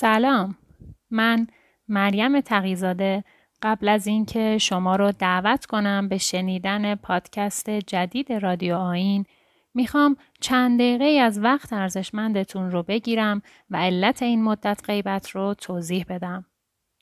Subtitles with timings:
[0.00, 0.56] سلام
[1.10, 1.46] من
[1.88, 3.24] مریم تقیزاده
[3.62, 9.24] قبل از اینکه شما رو دعوت کنم به شنیدن پادکست جدید رادیو آین
[9.74, 16.04] می‌خوام چند دقیقه از وقت ارزشمندتون رو بگیرم و علت این مدت غیبت رو توضیح
[16.08, 16.46] بدم.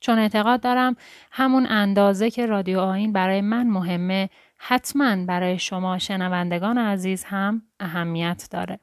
[0.01, 0.97] چون اعتقاد دارم
[1.31, 8.49] همون اندازه که رادیو آین برای من مهمه حتما برای شما شنوندگان عزیز هم اهمیت
[8.51, 8.81] داره.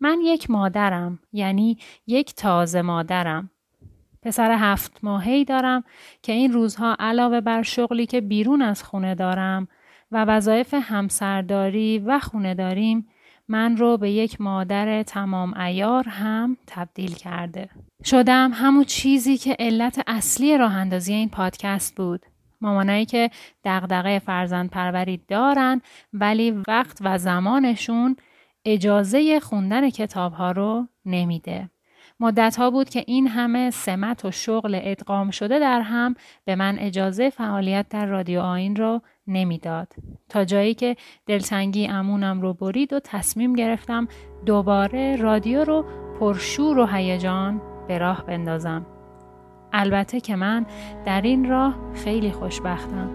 [0.00, 3.50] من یک مادرم یعنی یک تازه مادرم.
[4.22, 5.84] پسر هفت ماهی دارم
[6.22, 9.68] که این روزها علاوه بر شغلی که بیرون از خونه دارم
[10.12, 13.08] و وظایف همسرداری و خونه داریم
[13.48, 17.68] من رو به یک مادر تمام ایار هم تبدیل کرده.
[18.04, 22.26] شدم همون چیزی که علت اصلی راه اندازی این پادکست بود.
[22.60, 23.30] مامانایی که
[23.64, 25.80] دغدغه فرزند پروری دارن
[26.12, 28.16] ولی وقت و زمانشون
[28.68, 31.70] اجازه خوندن کتاب ها رو نمیده.
[32.20, 36.14] مدت ها بود که این همه سمت و شغل ادغام شده در هم
[36.44, 39.92] به من اجازه فعالیت در رادیو آین رو نمی‌داد.
[40.28, 44.08] تا جایی که دلتنگی امونم رو برید و تصمیم گرفتم
[44.46, 45.84] دوباره رادیو رو
[46.20, 48.86] پرشور و هیجان به راه بندازم.
[49.72, 50.66] البته که من
[51.04, 53.10] در این راه خیلی خوشبختم.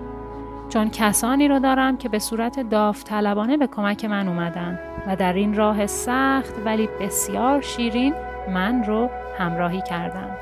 [0.70, 5.54] چون کسانی رو دارم که به صورت داوطلبانه به کمک من اومدن و در این
[5.54, 8.14] راه سخت ولی بسیار شیرین
[8.50, 10.38] من رو همراهی کردند.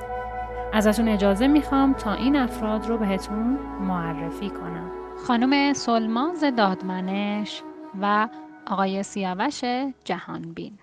[0.73, 4.91] ازتون اجازه می‌خوام تا این افراد رو بهتون معرفی کنم.
[5.27, 7.63] خانم سلماز دادمنش
[8.01, 8.27] و
[8.67, 9.61] آقای سیاوش
[10.03, 10.79] جهانبین.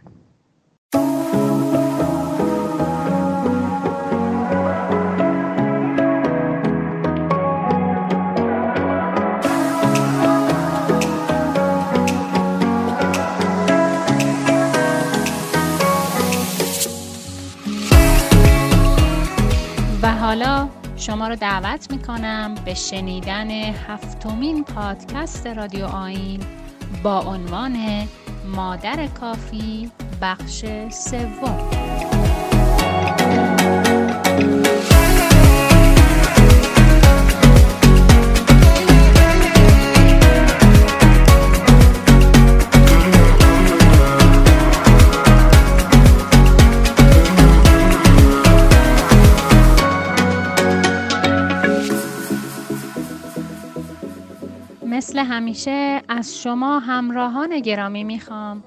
[20.26, 26.40] حالا شما رو دعوت می کنم به شنیدن هفتمین پادکست رادیو آین
[27.02, 27.76] با عنوان
[28.56, 29.90] مادر کافی
[30.22, 31.75] بخش سوم.
[55.16, 58.62] مثل همیشه از شما همراهان گرامی می‌خوام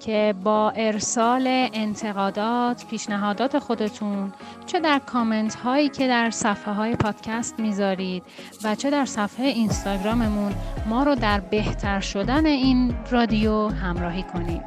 [0.00, 4.32] که با ارسال انتقادات، پیشنهادات خودتون
[4.66, 8.22] چه در کامنت هایی که در صفحه های پادکست می‌ذارید
[8.64, 10.52] و چه در صفحه اینستاگراممون
[10.86, 14.62] ما رو در بهتر شدن این رادیو همراهی کنید.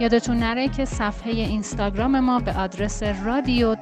[0.00, 3.76] یادتون نره که صفحه اینستاگرام ما به آدرس رادیو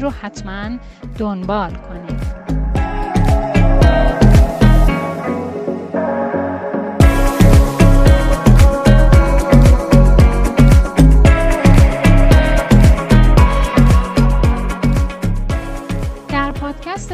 [0.00, 0.78] رو حتما
[1.18, 2.57] دنبال کنید.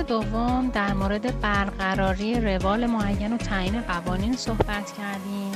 [0.04, 5.52] دوم در مورد برقراری روال معین و تعیین قوانین صحبت کردیم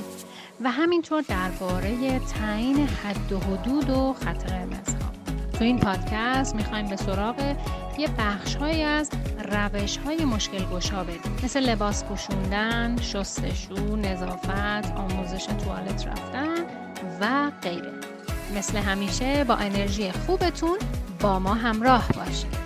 [0.61, 5.11] و همینطور درباره تعیین حد و حدود و خط قرمز ها.
[5.53, 7.57] تو این پادکست می‌خوایم به سراغ
[7.99, 9.11] یه بخش های از
[9.53, 11.37] روش های مشکل گشا بدیم.
[11.45, 16.65] مثل لباس پوشوندن، شستشو، نظافت، آموزش توالت رفتن
[17.21, 17.93] و غیره.
[18.57, 20.79] مثل همیشه با انرژی خوبتون
[21.21, 22.58] با ما همراه باشید.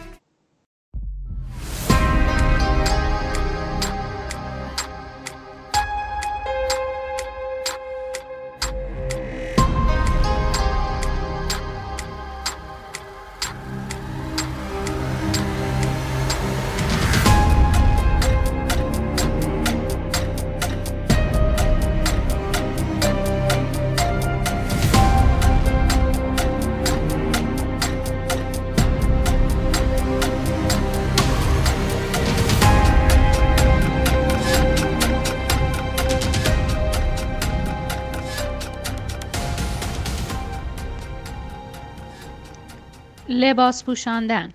[43.52, 44.52] لباس پوشاندن.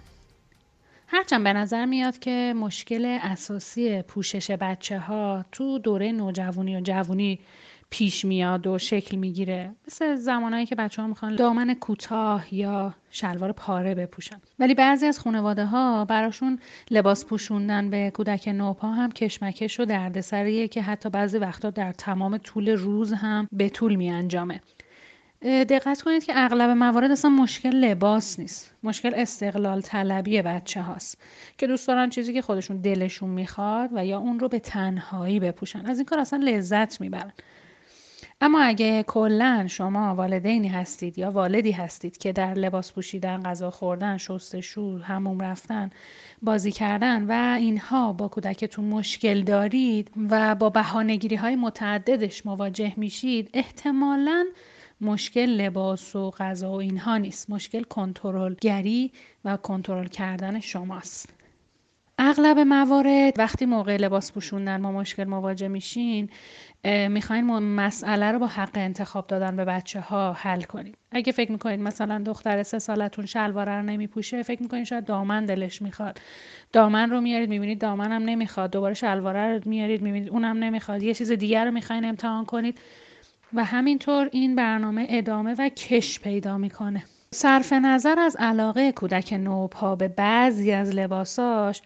[1.07, 7.39] هرچند به نظر میاد که مشکل اساسی پوشش بچه ها تو دوره نوجوانی و جوانی
[7.89, 9.71] پیش میاد و شکل می‌گیره.
[9.88, 14.41] مثل زمانهایی که بچه ها می‌خوان دامن کوتاه یا شلوار پاره بپوشن.
[14.59, 16.59] ولی بعضی از خانواده ها براشون
[16.91, 22.38] لباس پوشوندن به کودک نوپا هم کشمکش و دردسریه که حتی بعضی وقتا در تمام
[22.38, 24.61] طول روز هم به طول می انجامه
[25.42, 28.75] دقت کنید که اغلب موارد اصلا مشکل لباس نیست.
[28.84, 31.18] مشکل استقلال طلبی بچه هاست
[31.57, 35.86] که دوست دارن چیزی که خودشون دلشون می‌خواد و یا اون رو به تنهایی بپوشن.
[35.86, 37.34] از این کار اصلا لذت می‌برن.
[38.42, 44.18] اما اگه کلا شما والدینی هستید یا والدی هستید که در لباس پوشیدن غذا خوردن
[44.18, 45.89] شستشو هموم رفتن
[46.42, 53.50] بازی کردن و اینها با کودکتون مشکل دارید و با بهانهگیری های متعددش مواجه میشید
[53.54, 54.45] احتمالاً
[55.01, 57.49] مشکل لباس و غذا و اینها نیست.
[57.49, 59.11] مشکل کنترلگری
[59.45, 61.29] و کنترل کردن شماست.
[62.19, 66.29] اغلب موارد وقتی موقع لباس پوشوندن ما مشکل مواجه میشین
[67.09, 71.79] می‌خواین مسئله رو با حق انتخاب دادن به بچه ها حل کنید اگه فکر می‌کنید
[71.79, 76.19] مثلا دختر سه سالتون شلواره رو نمیپوشه فکر می‌کنید شاید دامن دلش می‌خواد.
[76.73, 78.71] دامن رو میارید می‌بینید دامن هم نمی‌خواد.
[78.71, 81.03] دوباره شلواره رو میارید می‌بینید اونم نمی‌خواد.
[81.03, 82.79] یه چیز دیگر رو می‌خواین امتحان کنید.
[83.53, 87.03] و همینطور این برنامه ادامه و کش پیدا می‌کنه.
[87.31, 91.81] صرف نظر از علاقه کودک نوپا به بعضی از لباساش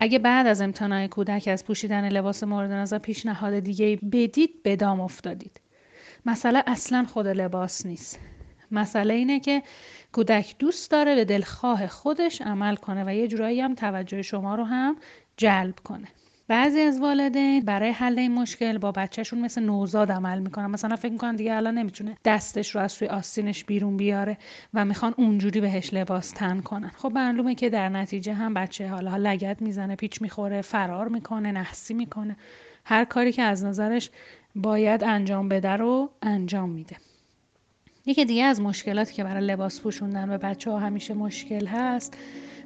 [0.00, 5.00] اگه بعد از امتناع کودک از پوشیدن لباس مورد نظر پیشنهاد دیگه بدید به دام
[5.00, 5.60] افتادید.
[6.26, 8.18] مسئله اصلا خود لباس نیست.
[8.70, 9.62] مسئله اینه که
[10.12, 14.64] کودک دوست داره به دلخواه خودش عمل کنه و یه جورایی هم توجه شما رو
[14.64, 14.96] هم
[15.36, 16.08] جلب کنه.
[16.48, 20.66] بعضی از والدین برای حل این مشکل با بچهشون مثل نوزاد عمل می‌کنن.
[20.66, 24.38] مثلا فکر می‌کنن دیگه الان نمی‌تونه دستش رو از توی آستینش بیرون بیاره
[24.74, 26.90] و می‌خوان اونجوری بهش لباس تن کنن.
[26.96, 31.94] خب معلومه که در نتیجه هم بچه حالا لگت می‌زنه پیچ می‌خوره فرار می‌کنه نحسی
[31.94, 32.36] می‌کنه.
[32.84, 34.10] هر کاری که از نظرش
[34.54, 36.96] باید انجام بده رو انجام میده.
[38.06, 42.16] یکی دیگه از مشکلاتی که برای لباس پوشوندن به بچه ها همیشه مشکل هست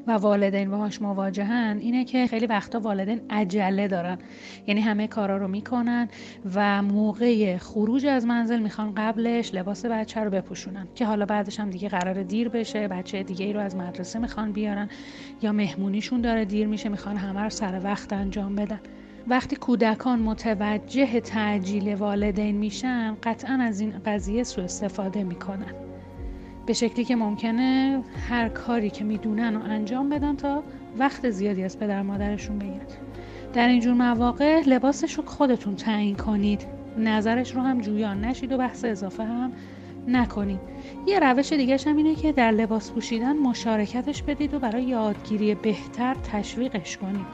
[0.06, 4.18] و والدین باهاش مواجهن اینه که خیلی وقتا والدین عجله دارن.
[4.66, 6.08] یعنی همه کارا رو می‌کنن
[6.54, 11.70] و موقع خروج از منزل می‌خوان قبلش لباس بچه رو بپوشونن که حالا بعدش هم
[11.70, 14.88] دیگه قرار دیر بشه بچه دیگه ای رو از مدرسه می‌خوان بیارن.
[15.42, 18.80] یا مهمونیشون داره دیر میشه می‌خوان همه رو سر وقت انجام بدن.
[19.28, 25.89] وقتی کودکان متوجه تعجیل والدین میشن قطعا از این قضیه سوء استفاده می‌کنن.
[26.70, 30.62] به شکلی که ممکنه هر کاری که می‌دونن و انجام بدن تا
[30.98, 32.86] وقت زیادی از پدر مادرشون بگیرن.
[33.52, 36.66] در اینجور مواقع لباسش رو خودتون تعیین کنید.
[36.98, 39.52] نظرش رو هم جویان نشید و بحث اضافه هم
[40.08, 40.60] نکنید.
[41.06, 46.14] یه روش دیگه هم اینه که در لباس پوشیدن مشارکتش بدید و برای یادگیری بهتر
[46.32, 47.26] تشویقش کنید.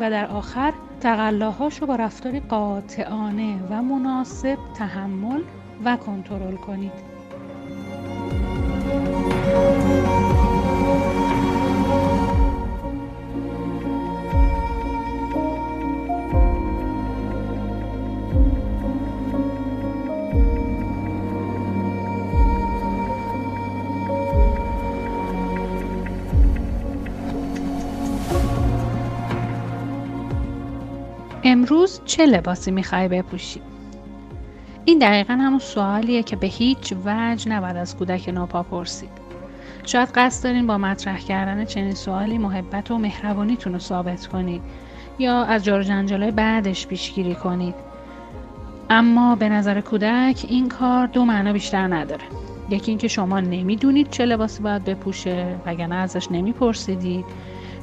[0.00, 5.40] و در آخر تقلاهاش رو با رفتاری قاطعانه و مناسب تحمل
[5.84, 7.15] و کنترل کنید.
[31.48, 33.60] امروز چه لباسی می‌خوای بپوشی؟
[34.88, 39.08] این دقیقا همون سوالیه که به هیچ وجه نباید از کودک نوپا پرسید.
[39.84, 44.62] شاید قصد دارین با مطرح کردن چنین سوالی محبت و مهربانیتون رو ثابت کنید
[45.18, 47.74] یا از جار جنجالای بعدش پیشگیری کنید.
[48.90, 52.24] اما به نظر کودک این کار دو معنا بیشتر نداره.
[52.70, 57.24] یکی اینکه شما نمی‌دونید چه لباسی باید بپوشه وگرنه ازش نمیپرسیدید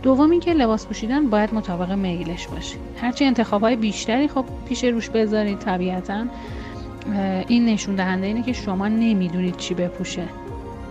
[0.03, 5.60] دوم اینکه لباس پوشیدن باید مطابق میلش باشه هرچی انتخابهای بیشتری خب پیش روش بذارید
[5.60, 6.25] طبیعتا
[7.48, 10.24] این نشون دهنده اینه که شما نمی‌دونید چی بپوشه.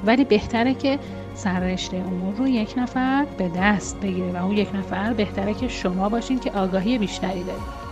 [0.06, 0.98] ولی بهتره که
[1.34, 6.08] سررشته امور رو یک نفر به دست بگیره و اون یک نفر بهتره که شما
[6.08, 7.82] باشین که آگاهی بیشتری دارید.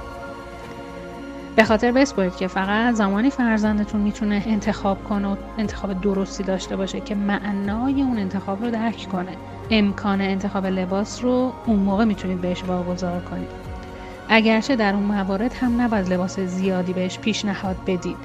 [1.56, 7.00] به خاطر بسپرید که فقط زمانی فرزندتون می‌تونه انتخاب کنه و انتخاب درستی داشته باشه
[7.00, 9.32] که معنای اون انتخاب رو درک کنه.
[9.70, 13.59] امکان انتخاب لباس رو اون موقع می‌تونید بهش واگذار کنید.
[14.32, 18.16] اگرچه در اون موارد هم نباید لباس زیادی بهش پیشنهاد بدید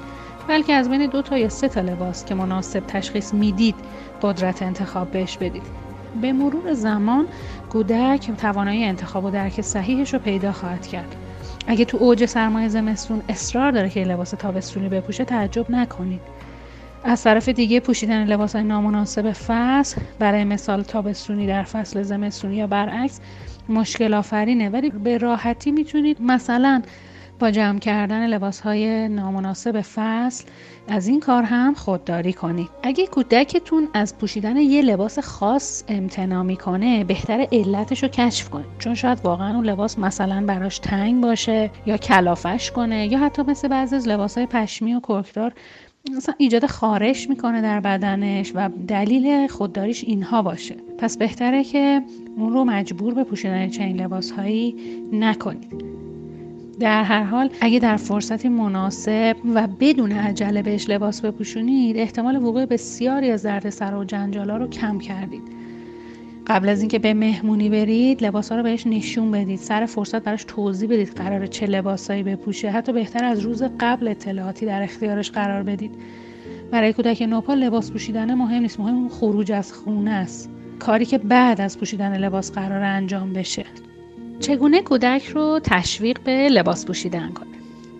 [0.48, 3.74] بلکه از بین دو تا یا سه تا لباس که مناسب تشخیص می‌دید
[4.22, 5.62] قدرت انتخاب بهش بدید.
[6.20, 7.26] به مرور زمان
[7.70, 11.16] کودک توانایی انتخاب و درک صحیحش رو پیدا خواهد کرد.
[11.66, 16.20] اگه تو اوج سرمایه زمستون اصرار داره که لباس تابستونی بپوشه تعجب نکنید.
[17.04, 22.66] از طرف دیگه پوشیدن لباس های نامناسب فصل برای مثال تابستونی در فصل زمستونی یا
[22.66, 23.20] برعکس
[23.68, 26.82] مشکل آفرینه ولی به راحتی می‌تونید مثلا
[27.38, 30.44] با جمع کردن لباس های نامناسب فصل
[30.88, 32.68] از این کار هم خودداری کنید.
[32.82, 38.66] اگه کودکتون از پوشیدن یه لباس خاص امتنا می‌کنه بهتر علتش رو کشف کنید.
[38.78, 43.68] چون شاید واقعا اون لباس مثلا براش تنگ باشه یا کلافش کنه یا حتی مثل
[43.68, 45.52] بعضی از لباس های پشمی و کرکدار
[46.16, 50.74] مثلا ایجاد خارش می‌کنه در بدنش و دلیل خودداریش اینها باشه.
[50.98, 52.02] پس بهتره که
[52.36, 54.76] اون رو مجبور به پوشیدن چنین لباس هایی
[55.12, 55.84] نکنید
[56.80, 62.64] در هر حال اگه در فرصتی مناسب و بدون عجله بهش لباس بپوشونید احتمال وقوع
[62.64, 65.55] بسیاری از دردسر و جنجالا رو کم کردید.
[66.46, 69.58] قبل از اینکه به مهمونی برید لباس ها رو بهش نشون بدید.
[69.58, 72.70] سر فرصت براش توضیح بدید قرار چه لباسایی بپوشه.
[72.70, 75.94] حتی بهتر از روز قبل اطلاعاتی در اختیارش قرار بدید.
[76.70, 78.80] برای کودک نوپا لباس پوشیدن مهم نیست.
[78.80, 80.50] مهم خروج از خونه است.
[80.78, 83.64] کاری که بعد از پوشیدن لباس قرار انجام بشه.
[84.40, 87.56] چگونه کودک رو تشویق به لباس پوشیدن کنه؟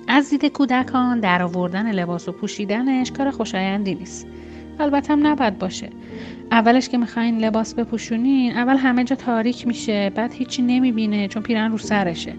[0.09, 4.27] از دید کودکان در آوردن لباس و پوشیدنش کار خوشایندی نیست.
[4.81, 5.89] البته هم نباید باشه.
[6.51, 11.71] اولش که می‌خواین لباس بپوشونین اول همه جا تاریک میشه بعد هیچی نمی‌بینه چون پیرن
[11.73, 12.33] رو سرشه.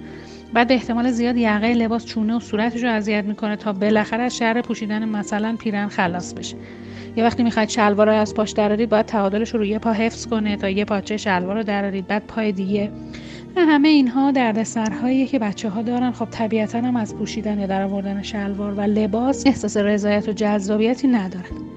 [0.53, 4.38] بعد به احتمال زیاد یقه لباس چونه و صورتش رو اذیت می‌کنه تا بالاخره از
[4.38, 6.56] شهر پوشیدن مثلا پیرن خلاص بشه.
[7.15, 10.58] یه وقتی می‌خواید شلوار رو از پاش درارید باید تعادلش رو یه پا حفظ کنه
[10.58, 12.91] تا یه پاچه شلوار رو درارید بعد پای دیگه.
[13.58, 16.12] همه اینها دردسرهایی که بچه ها دارن.
[16.12, 21.08] خب طبیعتا هم از پوشیدن یا در آوردن شلوار و لباس احساس رضایت و جذابیتی
[21.08, 21.76] ندارن.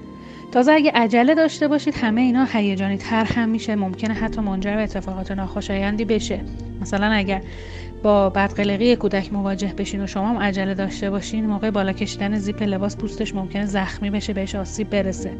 [0.51, 3.75] تازه اگه عجله داشته باشید همه اینا هیجانی تر هم میشه.
[3.75, 6.39] ممکنه حتی منجر به اتفاقات ناخوشایندی بشه.
[6.81, 7.41] مثلا اگر
[8.03, 12.63] با بدقلقی کودک مواجه بشین و شما هم عجله داشته باشین موقع بالا کشیدن زیپ
[12.63, 15.31] لباس پوستش ممکنه زخمی بشه بهش آسیب برسه.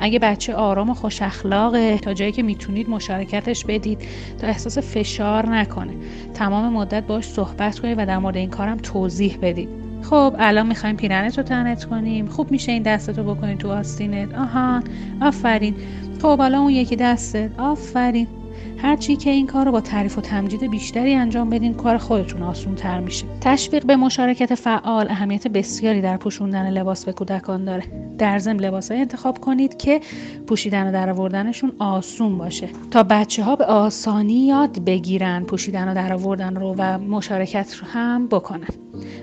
[0.00, 3.98] اگه بچه آرام و خوش اخلاقه تا جایی که می‌تونید مشارکتش بدید
[4.40, 5.92] تا احساس فشار نکنه.
[6.34, 9.85] تمام مدت باش صحبت کنید و در مورد این کارم توضیح بدید.
[10.10, 12.26] خب الان می‌خوایم پیرنت رو تنت کنیم.
[12.26, 14.34] خوب میشه این دستتو بکنید تو آستینت.
[14.34, 14.82] آها
[15.22, 15.74] آفرین.
[16.22, 17.50] خب حالا اون یکی دستت.
[17.58, 18.28] آفرین.
[18.78, 22.74] هرچی که این کار رو با تعریف و تمجید بیشتری انجام بدین کار خودتون آسون
[22.74, 23.26] تر میشه.
[23.40, 27.84] تشویق به مشارکت فعال اهمیت بسیاری در پوشوندن لباس به کودکان داره.
[28.18, 30.00] در ضمن لباسهای انتخاب کنید که
[30.46, 32.68] پوشیدن و درآوردنشون آسون باشه.
[32.90, 38.28] تا بچه ها به آسانی یاد بگیرن پوشیدن و درآوردن رو و مشارکت رو هم
[38.28, 38.68] بکنن.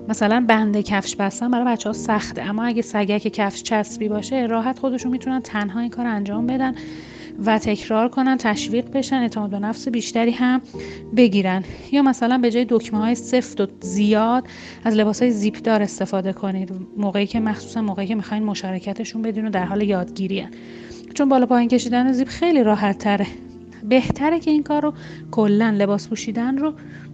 [0.09, 4.79] مثلا بند کفش بستن برای بچه ها سخته اما اگه سگک کفش چسبی باشه راحت
[4.79, 6.75] خودشون می‌تونن تنها این کار انجام بدن.
[7.45, 10.61] و تکرار کنن تشویق بشن اعتماد به نفس بیشتری هم
[11.15, 11.63] بگیرن.
[11.91, 14.47] یا مثلا به جای دکمه های سفت و زیاد
[14.83, 16.71] از لباس های زیپ دار استفاده کنید.
[16.97, 20.47] موقعی که مخصوصا موقعی که می‌خواین مشارکتشون بدین و در حال یادگیری
[21.13, 23.27] چون بالا پایین کشیدن زیپ خیلی راحت تره.
[23.89, 24.93] بهتره که این کار رو
[25.31, 26.73] کلا لباس پوشیدن رو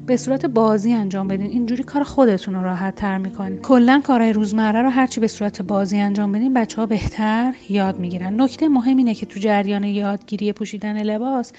[0.09, 1.51] به صورت بازی انجام بدین.
[1.51, 3.57] اینجوری کار خودتون رو راحت تر می‌کنین.
[3.57, 8.41] کلا کارهای روزمره رو هرچی به صورت بازی انجام بدین بچه ها بهتر یاد می‌گیرن.
[8.41, 11.51] نکته مهم اینه که تو جریان یادگیری پوشیدن لباس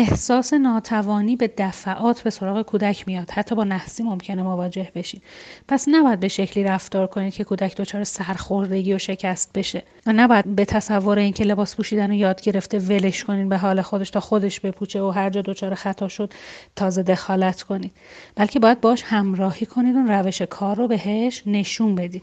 [0.00, 3.30] احساس ناتوانی به دفعات به سراغ کودک میاد.
[3.30, 5.20] حتی با نحسی ممکنه مواجه بشین.
[5.68, 9.82] پس نباید به شکلی رفتار کنید که کودک دچار سرخوردگی و شکست بشه.
[10.06, 14.10] و نباید به تصور اینکه لباس پوشیدن و یاد گرفته ولش کنین به حال خودش
[14.10, 16.34] تا خودش بپوچه و هر جا دچار خطا شد
[16.76, 17.92] تازه دخالت کنید.
[18.34, 22.22] بلکه باید باش همراهی کنید و روش کار رو بهش نشون بدید.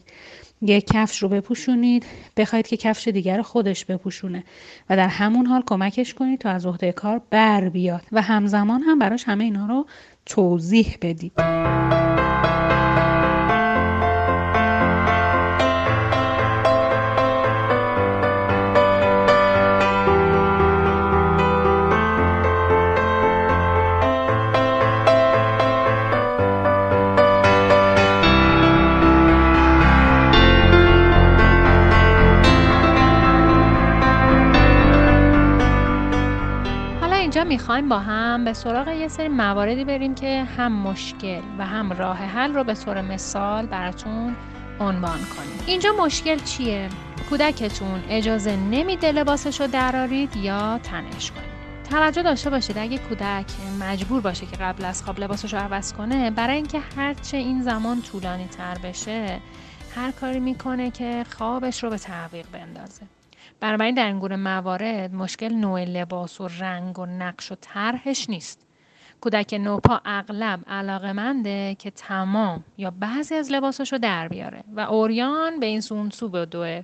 [0.62, 2.06] یک کفش رو بپوشونید.
[2.36, 4.44] بخواید که کفش دیگر خودش بپوشونه
[4.90, 8.98] و در همون حال کمکش کنید تا از عهده کار بر بیاد و همزمان هم
[8.98, 9.86] براش همه اینها رو
[10.26, 11.32] توضیح بدید.
[37.44, 42.16] می‌خوایم با هم به سراغ یه سری مواردی بریم که هم مشکل و هم راه
[42.16, 44.36] حل رو به طور مثال براتون
[44.80, 45.60] عنوان کنیم.
[45.66, 46.88] اینجا مشکل چیه؟
[47.30, 51.56] کودکتون اجازه نمیده لباسش رو درارید یا تنش کنید.
[51.90, 53.46] توجه داشته باشید اگه کودک
[53.80, 58.02] مجبور باشه که قبل از خواب لباسش رو عوض کنه برای اینکه هرچه این زمان
[58.02, 59.40] طولانی تر بشه
[59.96, 63.02] هر کاری می‌کنه که خوابش رو به تعویق بندازه.
[63.60, 68.66] بنابراین در این موارد مشکل نوع لباس و رنگ و نقش و طرحش نیست.
[69.20, 75.60] کودک نوپا اغلب علاقمنده که تمام یا بعضی از لباسش رو در بیاره و اوریان
[75.60, 76.82] به این سون سو بدوه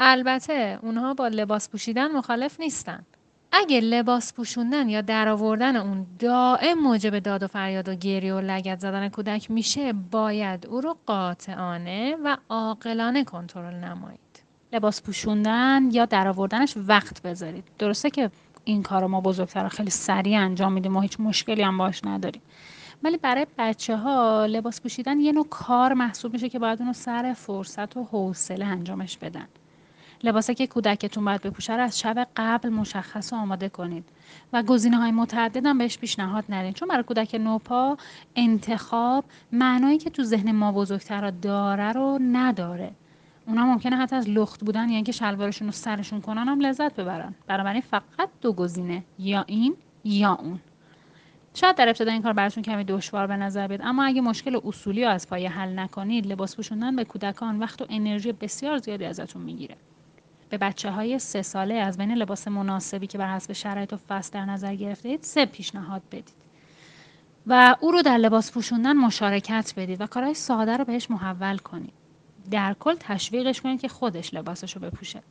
[0.00, 3.04] البته اونها با لباس پوشیدن مخالف نیستن.
[3.52, 8.80] اگه لباس پوشوندن یا درآوردن اون دائم موجب داد و فریاد و گریه و لگت
[8.80, 14.25] زدن کودک میشه باید او رو قاطعانه و عاقلانه کنترل نمایید
[14.72, 17.64] لباس پوشوندن یا درآوردنش وقت بذارید.
[17.78, 18.30] درسته که
[18.64, 20.92] این کار ما بزرگتر خیلی سریع انجام میدیم.
[20.92, 22.42] ما هیچ مشکلی هم باش نداریم.
[23.02, 27.32] ولی برای بچه ها لباس پوشیدن یه نوع کار محسوب میشه که باید اونو سر
[27.32, 29.46] فرصت و حوصله انجامش بدن.
[30.24, 34.04] لباسه که کودکتون باید بپوشه رو از شب قبل مشخص و آماده کنید.
[34.52, 37.96] و گزینه های متعدد هم بهش پیشنهاد ندید چون برای کودک نوپا
[38.36, 42.92] انتخاب معنایی که تو ذهن ما بزرگتر داره رو نداره.
[43.46, 47.34] اونا ممکنه حتی از لخت بودن یا اینکه شلوارشون رو سرشون کنن هم لذت ببرن.
[47.46, 50.60] بنابراین فقط دو گزینه یا این یا اون.
[51.54, 55.04] شاید در ابتدا این کار براتون کمی دشوار به نظر بیاد اما اگه مشکل اصولی
[55.04, 59.42] رو از پای حل نکنید لباس پوشوندن به کودکان وقت و انرژی بسیار زیادی ازتون
[59.42, 59.76] می‌گیره.
[60.50, 64.32] به بچه های سه ساله از بین لباس مناسبی که بر حسب شرایط و فصل
[64.32, 66.34] در نظر گرفته اید سه پیشنهاد بدید.
[67.46, 71.92] و او رو در لباس پوشوندن مشارکت بدید و کارهای ساده رو بهش محول کنید.
[72.50, 75.22] در کل تشویقش کنید که خودش لباسش رو بپوشه.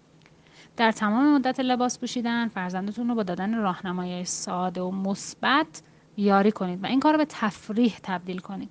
[0.78, 5.82] در تمام مدت لباس پوشیدن فرزندتون رو با دادن راهنمایی ساده و مثبت
[6.18, 8.70] یاری کنید و این کار رو به تفریح تبدیل کنید.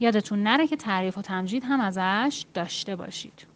[0.00, 3.46] یادتون نره که تعریف و تمجید هم ازش داشته باشید.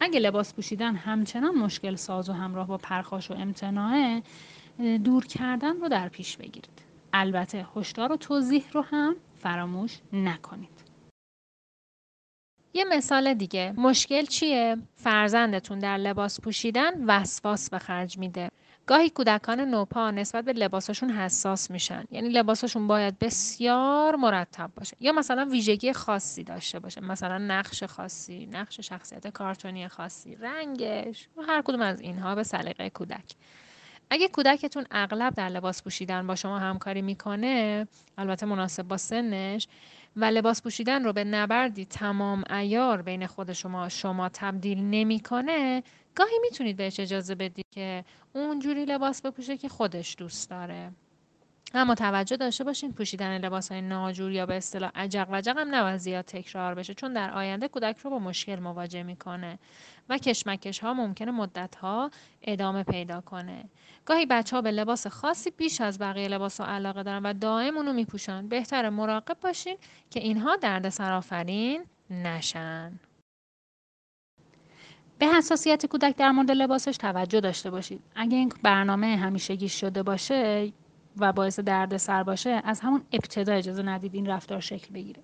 [0.00, 4.22] اگه لباس پوشیدن همچنان مشکل ساز و همراه با پرخاش و امتناعه
[5.04, 6.82] دور کردن رو در پیش بگیرید.
[7.12, 10.79] البته هشدار و توضیح رو هم فراموش نکنید.
[12.74, 13.74] یه مثال دیگه.
[13.76, 18.50] مشکل چیه؟ فرزندتون در لباس پوشیدن وسواس به خرج میده.
[18.86, 22.04] گاهی کودکان نوپا نسبت به لباسشون حساس میشن.
[22.10, 24.96] یعنی لباسشون باید بسیار مرتب باشه.
[25.00, 27.00] یا مثلا ویژگی خاصی داشته باشه.
[27.00, 32.90] مثلا نقش خاصی نقش شخصیت کارتونی خاصی رنگش و هر کدوم از اینها به سلیقه
[32.90, 33.34] کودک.
[34.10, 37.86] اگه کودکتون اغلب در لباس پوشیدن با شما همکاری می‌کنه
[38.18, 39.68] البته مناسب با سنش
[40.16, 45.82] و لباس پوشیدن رو به نبردی تمام ایار بین خود شما شما تبدیل نمی‌کنه
[46.14, 50.92] گاهی می‌تونید بهش اجازه بدید که اونجوری لباس بپوشه که خودش دوست داره.
[51.74, 55.96] اما توجه داشته باشین پوشیدن لباس های ناجور یا به اصطلاح عجق وجق هم نباید
[55.96, 59.58] زیاد تکرار بشه چون در آینده کودک رو با مشکل مواجه می‌کنه
[60.08, 62.10] و کشمکش ها ممکنه مدت ها
[62.42, 63.64] ادامه پیدا کنه.
[64.04, 67.76] گاهی بچه ها به لباس خاصی بیش از بقیه لباس ها علاقه دارن و دائم
[67.76, 68.48] اونو میپوشن.
[68.48, 69.76] بهتر مراقب باشین
[70.10, 73.00] که اینها درد سرآفرین نشن.
[75.18, 78.02] به حساسیت کودک در مورد لباسش توجه داشته باشید.
[78.14, 80.72] اگه این برنامه همیشگی شده باشه
[81.16, 85.22] و باعث دردسر باشه از همون ابتدا اجازه ندید این رفتار شکل بگیره.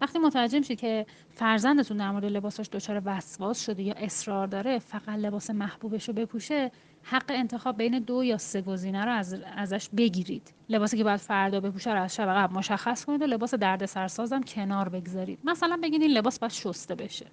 [0.00, 5.08] وقتی متوجه میشید که فرزندتون در مورد لباسش دچار وسواس شده یا اصرار داره فقط
[5.08, 6.70] لباس محبوبش رو بپوشه
[7.02, 10.54] حق انتخاب بین دو یا سه گزینه رو از ازش بگیرید.
[10.68, 14.88] لباسی که باید فردا بپوشه رو از شب قبل مشخص کنید و لباس دردسرسازم کنار
[14.88, 15.38] بگذارید.
[15.44, 17.26] مثلا بگید این لباس باید شسته بشه.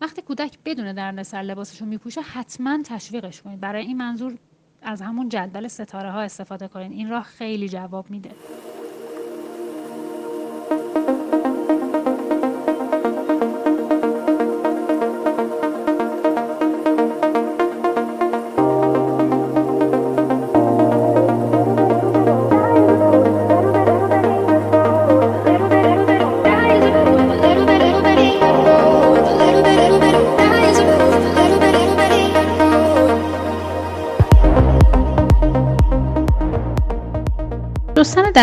[0.00, 3.60] وقتی کودک بدون دردسر لباسش رو میپوشه حتما تشویقش کنید.
[3.60, 4.38] برای این منظور
[4.82, 8.30] از همون جدول ستاره ها استفاده کنید این راه خیلی جواب میده.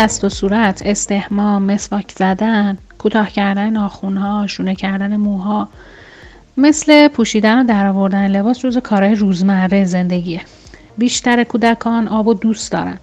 [0.04, 5.68] دست و صورت استحمام مسواک زدن کوتاه کردن ناخونها شونه کردن موها.
[6.56, 10.40] مثل پوشیدن و درآوردن لباس روز کارهای روزمره زندگیه.
[10.98, 12.98] بیشتر کودکان آب و دوست دارن.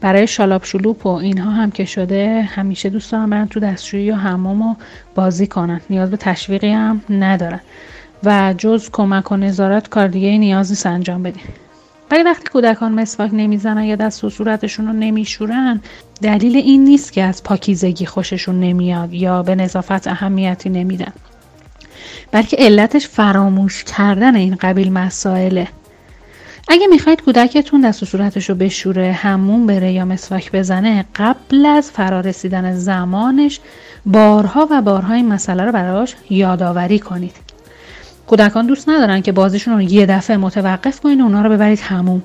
[0.00, 4.14] برای شالاب شلوپ و اینها هم که شده همیشه دوست دارن برن تو دستشویی و
[4.14, 4.74] حمام و
[5.14, 5.80] بازی کنن.
[5.90, 7.60] نیاز به تشویقی هم ندارن.
[8.24, 11.42] و جز کمک و نظارت کار دیگه نیازی نیست انجام بدین.
[12.10, 15.80] ولی وقتی کودکان مسواک نمی‌زنن یا دست و صورتشون رو نمیشورن
[16.22, 21.12] دلیل این نیست که از پاکیزگی خوششون نمیاد یا به نظافت اهمیتی نمیدن.
[22.32, 25.68] بلکه علتش فراموش کردن این قبیل مسائله.
[26.68, 31.90] اگه می‌خواید کودکتون دست و صورتش رو بشوره همون بره یا مسواک بزنه قبل از
[31.90, 33.60] فرارسیدن زمانش
[34.06, 37.45] بارها و بارها این مسئله رو براش یادآوری کنید.
[38.26, 42.22] کودکان دوست ندارن که بازیشون رو یه دفعه متوقف کنین و اونا رو ببرید همون.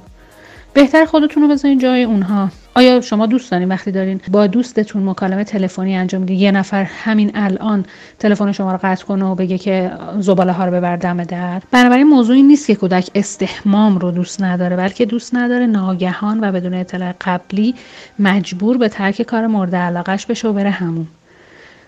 [0.73, 2.49] بهتر خودتون رو بذارین جای اونها.
[2.75, 7.31] آیا شما دوست دارین وقتی دارین با دوستتون مکالمه تلفنی انجام میدین یه نفر همین
[7.35, 7.85] الان
[8.19, 11.61] تلفن شما رو قطع کنه و بگه که زباله ها رو ببر دم در.
[11.71, 16.73] بنابراین موضوعی نیست که کودک استحمام رو دوست نداره بلکه دوست نداره ناگهان و بدون
[16.73, 17.75] اطلاع قبلی
[18.19, 21.07] مجبور به ترک کار مورد علاقش بشه و بره همون.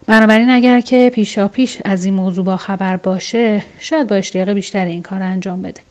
[0.07, 4.85] بنابراین اگر که پیشا پیش از این موضوع با خبر باشه شاید با اشتیاق بیشتر
[4.85, 5.81] این کار انجام بده.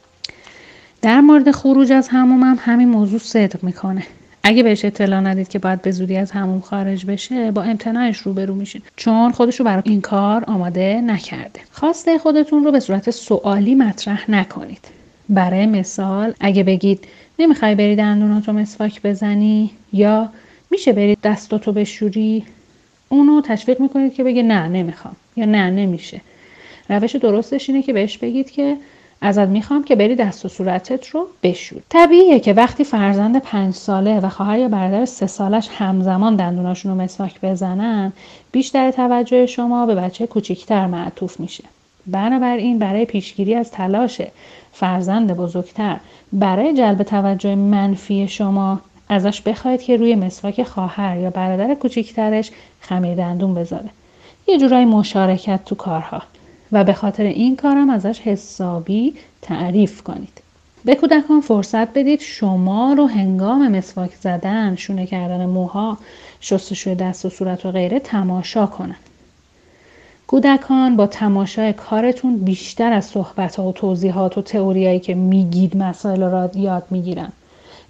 [1.03, 4.03] در مورد خروج از هموم هم همین موضوع صدق می‌کنه.
[4.43, 8.55] اگه بهش اطلاع ندید که باید به زودی از همون خارج بشه با امتناعش روبرو
[8.55, 8.83] میشین.
[8.97, 11.61] چون خودش رو برای این کار آماده نکرده.
[11.73, 14.85] خواسته خودتون رو به صورت سوالی مطرح نکنید.
[15.29, 17.05] برای مثال اگه بگید
[17.39, 20.29] نمی‌خوای بری دندوناتو مسواک بزنی یا
[20.71, 22.45] میشه برید دستاتو بشوری
[23.13, 26.21] اونو تشویق می‌کنید که بگه نه نمی‌خوام یا نه نمیشه.
[26.89, 28.77] روش درستش اینه که بهش بگید که
[29.21, 31.83] ازت می‌خوام که بری دست و صورتت رو بشور.
[31.89, 37.01] طبیعیه که وقتی فرزند پنج ساله و خواهر یا برادر سه سالش همزمان دندوناشون رو
[37.01, 38.13] مسواک بزنن
[38.53, 41.65] بیشتر توجه شما به بچه کوچیکتر معطوف میشه.
[42.07, 44.23] بنابراین برای پیشگیری از تلاش
[44.73, 45.97] فرزند بزرگتر
[46.33, 48.81] برای جلب توجه منفی شما
[49.13, 53.91] ازش بخواید که روی مسواک خواهر یا برادر کوچیکترش خمیر دندون بذاره.
[54.49, 56.23] یه جورایی مشارکت تو کارها.
[56.73, 60.43] و به خاطر این کارم ازش حسابی تعریف کنید.
[60.85, 65.99] به کودکان فرصت بدید شما رو هنگام مسواک زدن شونه کردن موها
[66.41, 68.97] شستشوی دست و صورت و غیره تماشا کنند
[70.27, 76.23] کودکان با تماشای کارتون بیشتر از صحبت ها و توضیحات و تئوریایی که میگید مسائل
[76.23, 77.33] را یاد می‌گیرن.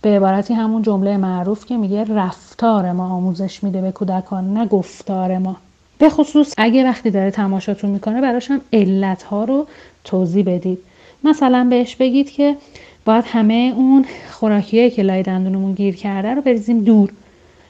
[0.03, 5.39] به عبارتی همون جمله معروف که میگه رفتار ما آموزش میده به کودکان نه گفتار
[5.39, 5.57] ما.
[5.99, 9.67] به خصوص اگه وقتی داره تماشاتون می‌کنه براش هم علت ها رو
[10.05, 10.79] توضیح بدید.
[11.25, 12.57] مثلا بهش بگید که
[13.05, 17.13] باید همه اون خوراکیایی که لای دندونمون گیر کرده رو بریزیم دور.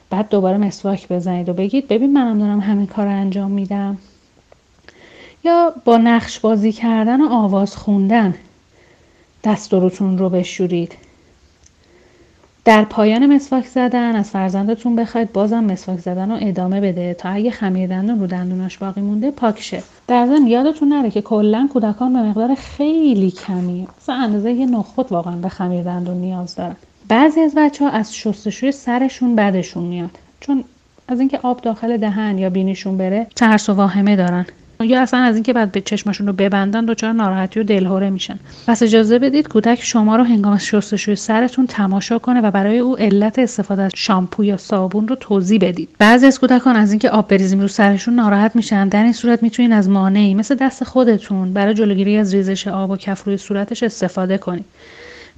[0.09, 3.97] بعد دوباره مسواک بزنید و بگید ببین منم دارم همین کار رو انجام میدم.
[5.43, 8.35] یا با نقش بازی کردن و آواز خوندن
[9.43, 10.95] دست رو بشورید.
[12.65, 17.13] در پایان مسواک زدن از فرزندتون بخواید بازم مسواک زدن رو ادامه بده.
[17.13, 19.83] تا اگه خمیر دندون رو دندوناش باقی مونده پاک شه.
[20.07, 25.11] در ضمن یادتون نره که کلا کودکان به مقدار خیلی کمی مثلا اندازه یه نخود
[25.11, 26.75] واقعا به خمیر دندون نیاز دارن.
[27.07, 30.17] بعضی از بچه ها از شستشوی سرشون بدشون میاد.
[30.39, 30.63] چون
[31.07, 34.45] از اینکه آب داخل دهن یا بینیشون بره ترس و واهمه دارن.
[34.85, 38.39] یا اصلا از اینکه بعد به چشمشون رو ببندن دچار ناراحتی و دلهوره میشن.
[38.67, 43.39] پس اجازه بدید کودک شما رو هنگام شستشوی سرتون تماشا کنه و برای او علت
[43.39, 45.89] استفاده از شامپو یا صابون رو توضیح بدید.
[45.99, 48.87] بعضی از کودکان از اینکه آب بریزیم رو سرشون ناراحت میشن.
[48.87, 52.97] در این صورت می‌تونید از مانعی مثل دست خودتون برای جلوگیری از ریزش آب و
[52.97, 54.65] کف روی صورتش استفاده کنید.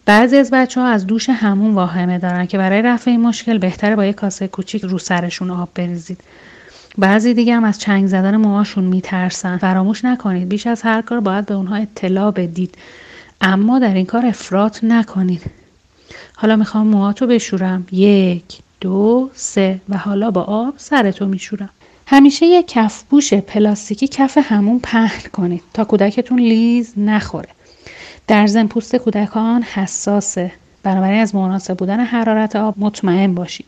[0.06, 3.96] بعضی از بچه ها از دوش همون واهمه دارن که برای رفع این مشکل بهتره
[3.96, 6.20] با یک کاسه کوچیک رو سرشون آب بریزید.
[6.98, 9.58] بعضی دیگه هم از چنگ زدن موهاشون میترسن.
[9.58, 10.50] فراموش نکنید.
[10.50, 12.76] بیش از هر کار باید به اونها اطلاع بدید.
[13.42, 15.42] اما در این کار افراط نکنید.
[16.36, 17.88] حالا می‌خوام موهاتو بشورم.
[17.92, 21.70] یک دو سه و حالا با آب سرتو میشورم.
[22.08, 27.50] همیشه یک کفبوش پلاستیکی کف همون پهن کنید تا کودکتون لیز نخوره.
[28.28, 30.52] در زن پوست کودکان حساسه.
[30.86, 33.66] بنابراین از مناسب بودن حرارت آب مطمئن باشید.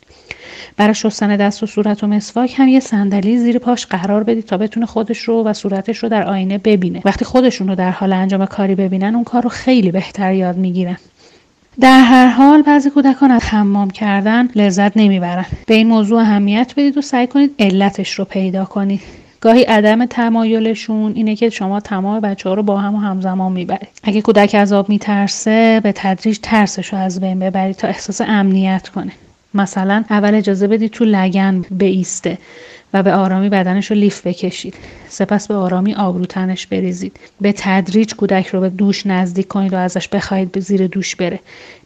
[0.78, 4.58] برای شستن دست و صورت و مسواک هم یه صندلی زیر پاش قرار بدید تا
[4.58, 7.02] بتونه خودش رو و صورتش رو در آینه ببینه.
[7.06, 10.98] وقتی خودشون رو در حال انجام کاری ببینن اون کار رو خیلی بهتر یاد می‌گیرن.
[11.80, 15.46] در هر حال بعضی کودکان از حمام کردن لذت نمی‌برن.
[15.68, 19.02] به این موضوع اهمیت بدید و سعی کنید علتش رو پیدا کنید.
[19.42, 23.90] گاهی عدم تمایلشون اینه که شما تمام بچه ها رو با هم و همزمان می‌برید.
[24.04, 28.90] اگه کودک از آب میترسه به تدریج ترسش رو از بین ببرید تا احساس امنیت
[28.90, 29.12] کنه.
[29.54, 32.38] مثلا اول اجازه بدید تو لگن بیسته
[32.94, 34.74] و به آرامی بدنش رو لیف بکشید.
[35.10, 37.20] سپس به آرامی آب رو تنش بریزید.
[37.42, 41.40] به تدریج کودک رو به دوش نزدیک کنید و ازش بخواهید به زیر دوش بره.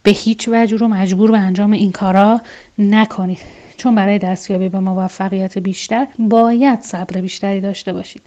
[0.03, 2.41] به هیچ وجه رو مجبور به انجام این کارا
[2.79, 3.61] نکنید.
[3.82, 8.22] چون برای دستیابی به موفقیت بیشتر باید صبر بیشتری داشته باشید.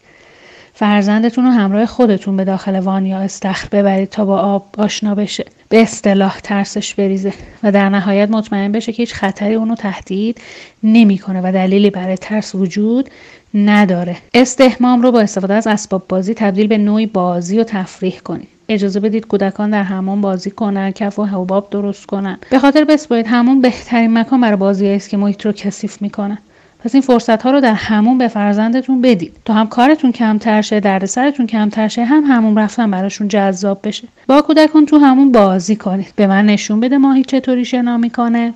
[0.73, 5.45] فرزندتون رو همراه خودتون به داخل وان یا استخر ببرید تا با آب آشنا بشه.
[5.69, 10.41] به اصطلاح ترسش بریزه و در نهایت مطمئن بشه که هیچ خطری اونو تهدید
[10.83, 13.11] نمی‌کنه و دلیلی برای ترس وجود
[13.55, 14.17] نداره.
[14.35, 18.54] استحمام رو با استفاده از اسباب بازی تبدیل به نوعی بازی و تفریح کنید.
[18.69, 22.39] اجازه بدید کودکان در همون بازی کنن کف و حباب درست کنن.
[22.51, 26.39] به خاطر بسپرید همون بهترین مکان برای بازی است که محیط رو کثیف می‌کنن.
[26.79, 30.81] پس این فرصت ها رو در همون به فرزندتون بدید تا هم کارتون کمتر شه
[30.81, 34.09] دردسرتون کمتر شه هم همون رفتن براشون جذاب بشه.
[34.27, 36.13] با کودکان تو همون بازی کنید.
[36.17, 38.55] به من نشون بده ماهی چطوری شنا می‌کنه.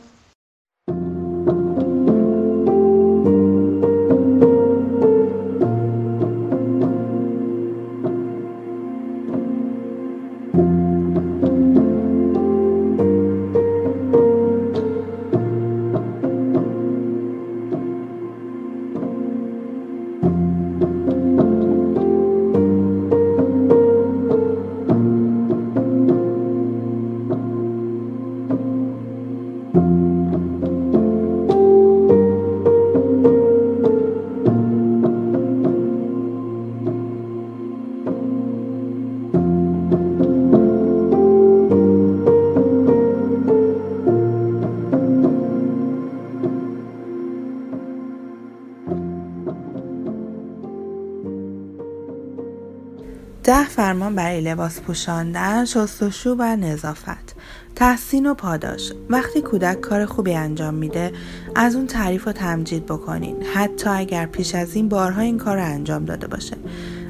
[54.41, 57.35] لباس پوشاندن، شستشو و نظافت.
[57.77, 58.93] تحسین و پاداش.
[59.11, 61.13] وقتی کودک کار خوبی انجام میده
[61.55, 63.43] از اون تعریف و تمجید بکنین.
[63.43, 66.57] حتی اگر پیش از این بارها این کار رو انجام داده باشه.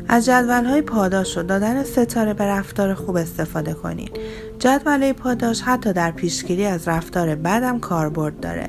[0.08, 4.10] از جدول های پاداش و دادن ستاره به رفتار خوب استفاده کنین.
[4.58, 8.68] جدول پاداش حتی در پیشگیری از رفتار بدم کاربرد داره.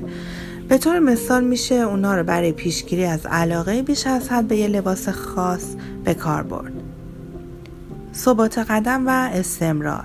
[0.68, 4.68] به طور مثال میشه اونا رو برای پیشگیری از علاقه بیش از حد به یه
[4.68, 5.64] لباس خاص
[6.04, 6.89] به کار برد
[8.14, 10.04] ثبات قدم و استمرار.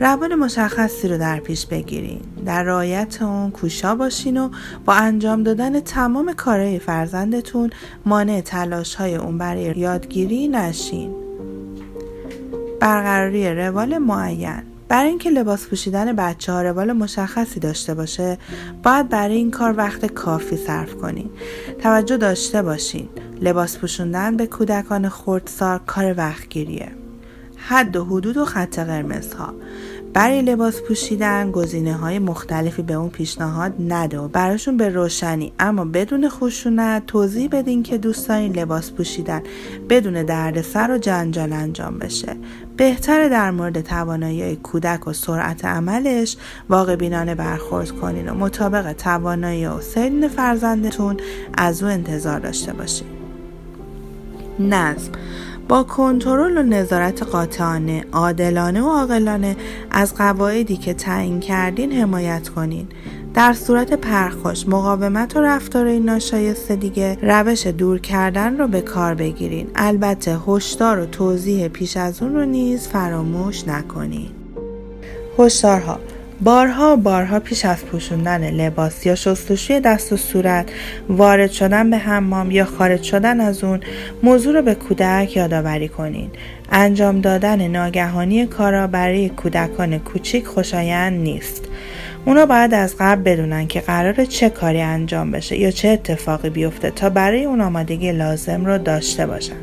[0.00, 2.20] روال مشخصی رو در پیش بگیرین.
[2.46, 4.48] در رعایت اون کوشا باشین و
[4.84, 7.70] با انجام دادن تمام کارهای فرزندتون
[8.06, 11.14] مانع تلاش های اون برای یادگیری نشین.
[12.80, 14.62] برقراری روال معین.
[14.88, 18.38] برای اینکه لباس پوشیدن بچه ها روال مشخصی داشته باشه
[18.82, 21.30] باید برای این کار وقت کافی صرف کنین.
[21.82, 23.08] توجه داشته باشین.
[23.40, 26.97] لباس پوشوندن به کودکان خردسار کار وقتگیریه.
[27.68, 29.54] حد و حدود و خط قرمز ها
[30.14, 35.52] برای لباس پوشیدن گزینه های مختلفی به اون پیشنهاد نده و براشون به روشنی.
[35.58, 39.42] اما بدون خشونت توضیح بدین که دوست دارین لباس پوشیدن
[39.88, 42.36] بدون دردسر و جنجال انجام بشه.
[42.76, 46.36] بهتره در مورد توانایی کودک و سرعت عملش
[46.68, 51.16] واقع بینانه برخورد کنین و مطابق توانایی و سن فرزندتون
[51.54, 53.06] از او انتظار داشته باشین.
[54.58, 55.12] نظم.
[55.68, 59.56] با کنترل و نظارت قاطعانه عادلانه و عاقلانه
[59.90, 62.86] از قواعدی که تعیین کردین حمایت کنین.
[63.34, 69.70] در صورت پرخوش مقاومت و رفتارهای ناشایسته دیگه روش دور کردن رو به کار بگیرین.
[69.74, 74.30] البته هشدار و توضیح پیش از اون رو نیز فراموش نکنین.
[75.38, 75.98] هشدارها.
[76.40, 80.70] بارها بارها پیش از پوشوندن لباس یا شستشوی دست و صورت
[81.08, 83.80] وارد شدن به حمام یا خارج شدن از اون
[84.22, 86.30] موضوع رو به کودک یادآوری کنین.
[86.70, 91.64] انجام دادن ناگهانی کارا برای کودکان کوچیک خوشایند نیست.
[92.24, 96.90] اونا باید از قبل بدونن که قرار چه کاری انجام بشه یا چه اتفاقی بیفته
[96.90, 99.56] تا برای اون آمادگی لازم رو داشته باشن.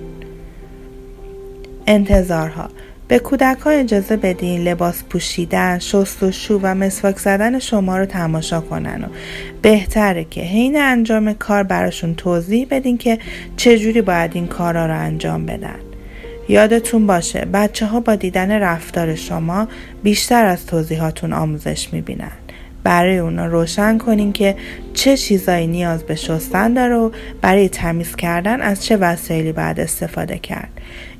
[1.87, 2.69] انتظارها.
[3.07, 8.61] به کودکان اجازه بدین لباس پوشیدن، شست و شو و مسواک زدن شما رو تماشا
[8.61, 9.07] کنن و
[9.61, 13.19] بهتره که حین انجام کار براشون توضیح بدین که
[13.57, 15.79] چجوری باید این کارا رو انجام بدن.
[16.49, 19.67] یادتون باشه بچه ها با دیدن رفتار شما
[20.03, 22.31] بیشتر از توضیحاتون آموزش می‌بینن.
[22.83, 24.55] برای اونا روشن کنین که
[24.93, 30.37] چه چیزایی نیاز به شستن داره و برای تمیز کردن از چه وسایلی باید استفاده
[30.37, 30.69] کرد.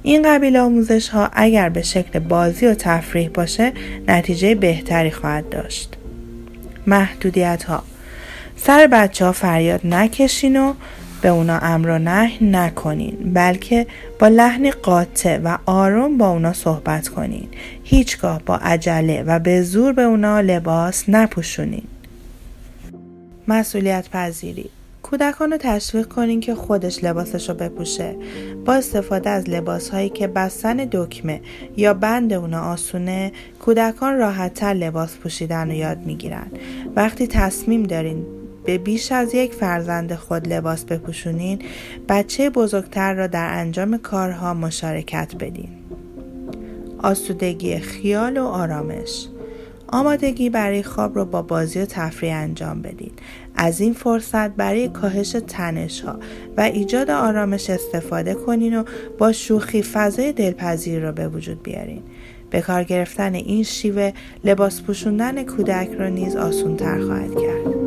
[0.06, 3.74] این قبیل آموزش ها اگر به شکل بازی و تفریح باشه
[4.08, 5.98] نتیجه بهتری خواهد داشت.
[6.88, 7.84] محدودیت ها
[8.58, 10.74] سر بچه ها فریاد نکشین و
[11.22, 13.88] به اونا امر و نه نکنین بلکه
[14.20, 17.48] با لحنی قاطع و آروم با اونا صحبت کنین
[17.84, 21.84] هیچگاه با عجله و به زور به اونا لباس نپوشونین
[23.48, 24.70] مسئولیت پذیری
[25.06, 28.15] کودکان رو تشویق کنین که خودش لباسش رو بپوشه.
[28.65, 31.41] با استفاده از لباس هایی که بستن دکمه
[31.78, 36.48] یا بند اونا آسونه کودکان راحتتر لباس پوشیدن رو یاد می‌گیرن.
[36.96, 38.26] وقتی تصمیم دارین
[38.65, 41.60] به بیش از یک فرزند خود لباس بپوشونین
[42.10, 45.70] بچه بزرگتر را در انجام کارها مشارکت بدین.
[46.98, 49.28] آسودگی خیال و آرامش.
[49.88, 53.12] آمادگی برای خواب رو با بازی و تفریح انجام بدین.
[53.58, 56.20] از این فرصت برای کاهش تنش ها
[56.58, 58.84] و ایجاد آرامش استفاده کنین و
[59.18, 62.02] با شوخی فضای دلپذیر را به وجود بیارین.
[62.50, 64.12] به کار گرفتن این شیوه
[64.44, 67.85] لباس پوشوندن کودک را نیز آسون تر خواهد کرد.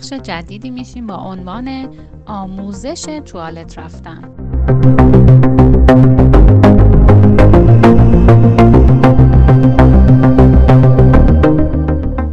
[0.00, 1.88] بخش جدیدی میشیم با عنوان
[2.26, 4.20] آموزش توالت رفتن.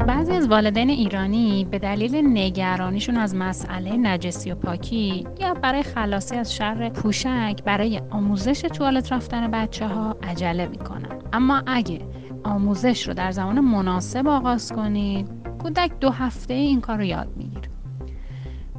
[0.07, 6.35] بعضی از والدین ایرانی به دلیل نگرانیشون از مسئله نجسی و پاکی یا برای خلاصی
[6.35, 11.19] از شر پوشک برای آموزش توالت رفتن بچه ها عجله می‌کنن.
[11.33, 11.99] اما اگه
[12.43, 15.29] آموزش رو در زمان مناسب آغاز کنید
[15.61, 17.46] کودک دو هفته این کار رو یاد می‌گیره.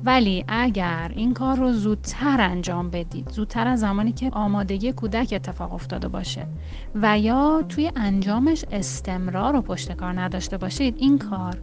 [0.09, 5.75] ولی اگر این کار رو زودتر انجام بدید زودتر از زمانی که آمادگی کودک اتفاق
[5.75, 6.47] افتاده باشه
[6.95, 11.61] و یا توی انجامش استمرار و پشت کار نداشته باشید این کار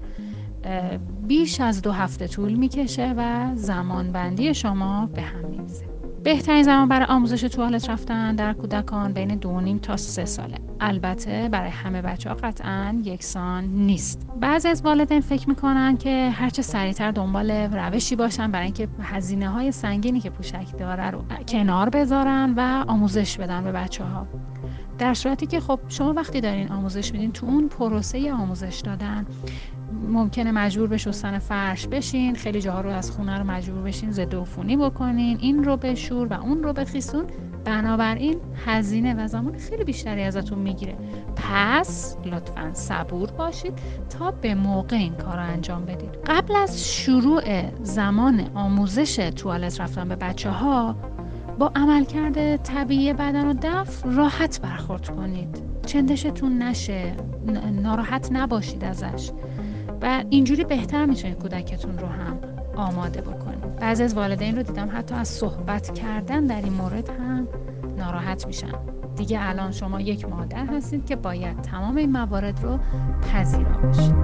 [1.27, 5.94] بیش از دو هفته طول می‌کشه و زمانبندی شما به هم میریزه.
[6.25, 10.57] بهترین زمان برای آموزش توالت رفتن در کودکان بین دو نیم تا سه ساله.
[10.79, 14.27] البته برای همه بچه ها قطعا یکسان نیست.
[14.39, 19.71] بعضی از والدین فکر می‌کنن که هرچه سریعتر دنبال روشی باشن برای اینکه هزینه های
[19.71, 24.27] سنگینی که پوشک داره رو کنار بذارن و آموزش بدن به بچه ها
[24.97, 29.25] در صورتی که خب شما وقتی دارین آموزش میدین تو اون پروسه آموزش دادن
[30.09, 34.35] ممکنه مجبور به شستن فرش بشین خیلی جاها رو از خونه رو مجبور بشین ضد
[34.35, 37.25] عفونی بکنین این رو بشور و اون رو بخیسون
[37.65, 40.95] بنابراین هزینه و زمان خیلی بیشتری ازتون می‌گیره.
[41.35, 43.73] پس لطفا صبور باشید
[44.09, 46.09] تا به موقع این کار رو انجام بدید.
[46.27, 47.43] قبل از شروع
[47.83, 50.95] زمان آموزش توالت رفتن به بچه ها
[51.59, 55.57] با عملکرد طبیعی بدن و دف راحت برخورد کنید.
[55.85, 57.13] چندشتون نشه.
[57.83, 59.31] ناراحت نباشید ازش.
[60.01, 62.39] و اینجوری بهتر می‌تونید کودکتون رو هم
[62.75, 63.75] آماده بکنید.
[63.75, 67.47] بعضی از والدین رو دیدم حتی از صحبت کردن در این مورد هم
[67.97, 68.71] ناراحت میشن.
[69.15, 72.79] دیگه الان شما یک مادر هستید که باید تمام این موارد رو
[73.33, 74.15] پذیرا باشید.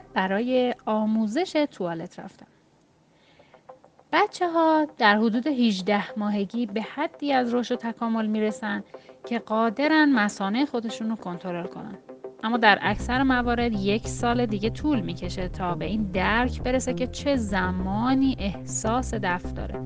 [0.00, 2.46] مناسب برای آموزش توالت رفتن.
[4.12, 8.82] بچه ها در حدود 18 ماهگی به حدی از رشد و تکامل می‌رسن
[9.26, 11.98] که قادرن مسانه خودشون رو کنترل کنن.
[12.42, 17.06] اما در اکثر موارد یک سال دیگه طول می‌کشه تا به این درک برسه که
[17.06, 19.80] چه زمانی احساس دفع داره.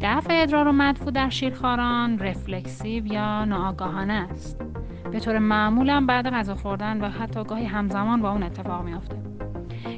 [0.00, 4.60] دفع ادرار و مدفوع در شیرخواران رفلکسیو یا ناآگاهانه است.
[5.12, 9.16] به طور معمولا بعد غذا خوردن و حتی گاهی همزمان با اون اتفاق میافته.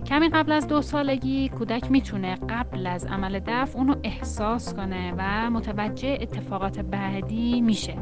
[0.07, 5.51] کمی قبل از دو سالگی کودک می‌تونه قبل از عمل دفع اونو احساس کنه و
[5.51, 7.95] متوجه اتفاقات بعدی میشه.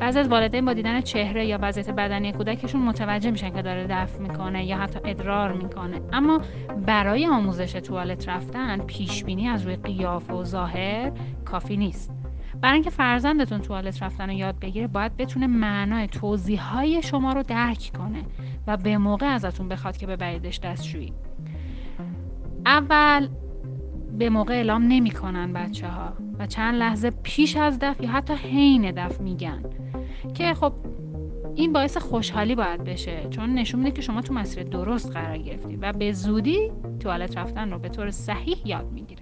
[0.00, 4.18] بعضی از والدین با دیدن چهره یا وضعیت بدنی کودکشون متوجه میشن که داره دفع
[4.18, 6.00] می‌کنه یا حتی ادرار می‌کنه.
[6.12, 6.40] اما
[6.86, 11.12] برای آموزش توالت رفتن پیش بینی از روی قیافه و ظاهر
[11.44, 12.19] کافی نیست.
[12.60, 17.42] برای اینکه فرزندتون توالت رفتن رو یاد بگیره باید بتونه معنای توضیح های شما رو
[17.42, 18.22] درک کنه
[18.66, 21.12] و به موقع ازتون بخواد که ببریدش دستشویی.
[22.66, 23.28] اول
[24.18, 28.90] به موقع اعلام نمی‌کنن بچه ها و چند لحظه پیش از دف یا حتی حین
[28.90, 29.62] دف میگن
[30.34, 30.72] که خب
[31.54, 35.76] این باعث خوشحالی باید بشه چون نشون میده که شما تو مسیر درست قرار گرفتی
[35.76, 39.19] و به زودی توالت رفتن رو به طور صحیح یاد می‌گیره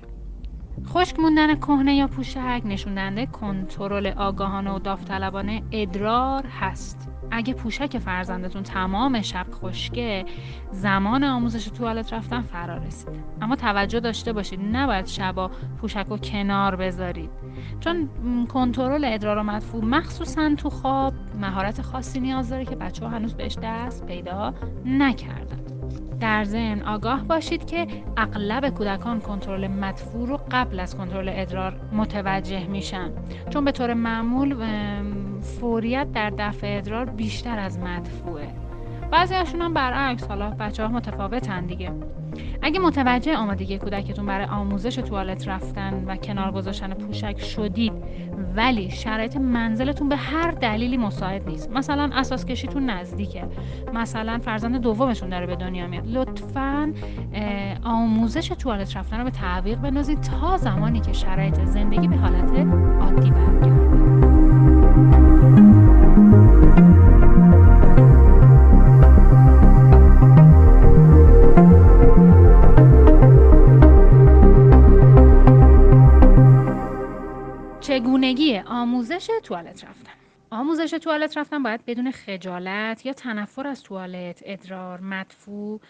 [0.87, 7.18] خشک موندن کهنه یا پوشک نشون دهنده کنترل آگاهانه و داوطلبانه ادرار هست.
[7.31, 10.25] اگه پوشک فرزندتون تمام شب خشکه
[10.73, 13.09] زمان آموزش توالت رفتن فرا رسید.
[13.43, 17.31] اما توجه داشته باشید نباید شبا پوشک رو کنار بذارید.
[17.81, 18.09] چون
[18.49, 23.35] کنترل ادرار و مدفوع مخصوصا تو خواب مهارت خاصی نیاز داره که بچه ها هنوز
[23.35, 25.59] بهش دست پیدا نکردن.
[26.21, 27.87] در ضمن آگاه باشید که
[28.17, 33.11] اغلب کودکان کنترل مدفوع رو قبل از کنترل ادرار متوجه میشن.
[33.51, 34.57] چون به طور معمول
[35.39, 38.49] فوریت در دفع ادرار بیشتر از مدفوعه.
[39.11, 41.93] بعضی هاشون هم برعکس حالا بچه ها متفاوتن دیگه.
[42.63, 47.93] اگه متوجه آمادگی کودکتون برای آموزش توالت رفتن و کنار گذاشتن پوشک شدید
[48.57, 51.71] ولی شرایط منزلتون به هر دلیلی مساعد نیست.
[51.71, 53.45] مثلا اساس کشیتون نزدیکه.
[53.95, 56.07] مثلا فرزند دومشون داره به دنیا میاد.
[56.07, 56.93] لطفا
[57.85, 62.51] آموزش توالت رفتن رو به تعویق بندازید تا زمانی که شرایط زندگی به حالت
[63.01, 64.38] عادی برگرده.
[77.99, 80.13] چگونگی آموزش توالت رفتن؟
[80.51, 85.81] آموزش توالت رفتن باید بدون خجالت یا تنفر از توالت، ادرار، مدفوع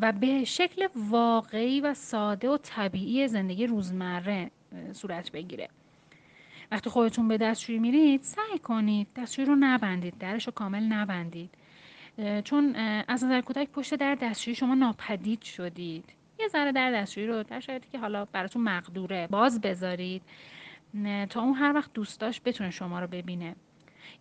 [0.00, 4.50] و به شکل واقعی و ساده و طبیعی زندگی روزمره
[4.92, 5.68] صورت بگیره.
[6.72, 11.50] وقتی خودتون به دستشویی میرید سعی کنید دستشویی رو نبندید درش رو کامل نبندید.
[12.44, 12.76] چون
[13.08, 16.04] از نظر کودک پشت در دستشویی شما ناپدید شدید.
[16.40, 20.22] یه ذره در دستشویی رو در شرایطی که حالا براتون مقدوره باز بذارید.
[21.30, 23.56] تا اون هر وقت دوست داشت بتونه شما رو ببینه.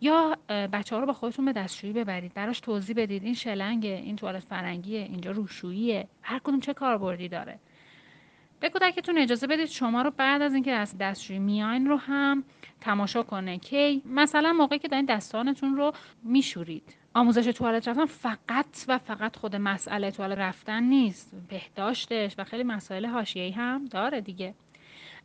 [0.02, 3.24] یا بچه ها رو با خودتون به دستشویی ببرید براش توضیح بدید.
[3.24, 6.08] این شلنگه این توالت فرنگیه اینجا روشوییه.
[6.22, 7.60] هر کدوم چه کاربردی داره.
[8.60, 12.44] به کودکتون اجازه بدید شما رو بعد از اینکه از دستشویی میاین رو هم
[12.82, 15.92] تماشا کنه که مثلا موقعی که دارین دستانتون رو
[16.24, 16.96] میشورید.
[17.14, 21.36] آموزش توالت رفتن فقط و فقط خود مسئله توالت رفتن نیست.
[21.50, 24.54] بهداشتش و خیلی مسائل حاشیه‌ای هم داره دیگه.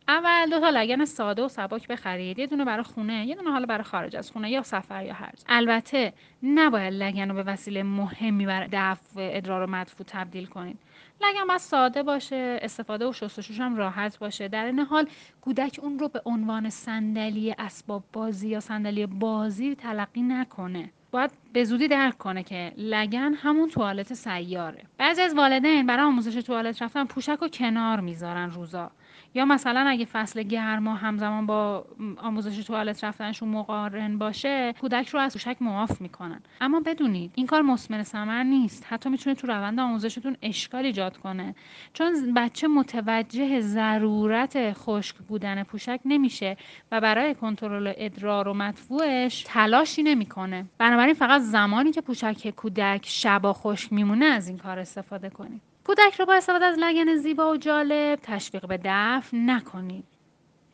[0.07, 2.39] اول دو تا لگن ساده و سبک بخرید.
[2.39, 5.31] یه دونه برای خونه یه دونه حالا برای خارج از خونه یا سفر یا هر
[5.49, 10.79] البته نباید لگن رو به وسیله مهمی برای دفع ادرار و مدفوع تبدیل کنید.
[11.21, 14.47] لگن باید ساده باشه استفاده و شستشوش هم راحت باشه.
[14.47, 15.07] در این حال
[15.41, 20.89] کودک اون رو به عنوان صندلی اسباب بازی یا صندلی بازی تلقی نکنه.
[21.11, 24.83] باید به زودی درک کنه که لگن همون توالت سیاره.
[24.97, 28.91] بعضی از والدین برای آموزش توالت رفتن پوشک رو کنار می‌ذارن روزا.
[29.33, 31.85] یا مثلا اگه فصل گرما همزمان با
[32.17, 36.41] آموزش توالت رفتنشون مقارن باشه کودک رو از پوشک معاف می‌کنن.
[36.61, 38.85] اما بدونید این کار مسمر ثمر نیست.
[38.89, 41.55] حتی می‌تونه تو روند آموزشتون اشکال ایجاد کنه.
[41.93, 46.57] چون بچه متوجه ضرورت خشک بودن پوشک نمیشه
[46.91, 50.65] و برای کنترل ادرار و مدفوعش تلاشی نمی‌کنه.
[50.77, 55.61] بنابراین فقط زمانی که پوشک کودک شبا خشک میمونه از این کار استفاده کنید.
[55.83, 60.05] کودک رو با استفاده از لگن زیبا و جالب تشویق به دفن نکنید.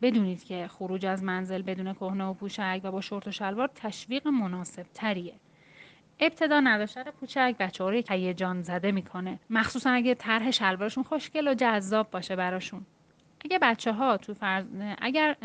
[0.02, 4.28] بدونید که خروج از منزل بدون کهنه و پوشک و با شورت و شلوار تشویق
[4.28, 5.34] مناسب تریه
[6.20, 9.40] ابتدا نداشتن پوچک بچه ها رو هیجان زده می‌کنه.
[9.50, 12.86] مخصوصا اگه طرح شلوارشون خوشگل و جذاب باشه براشون.
[13.46, 14.66] اگه بچه ها تو فرض
[15.02, 15.36] اگر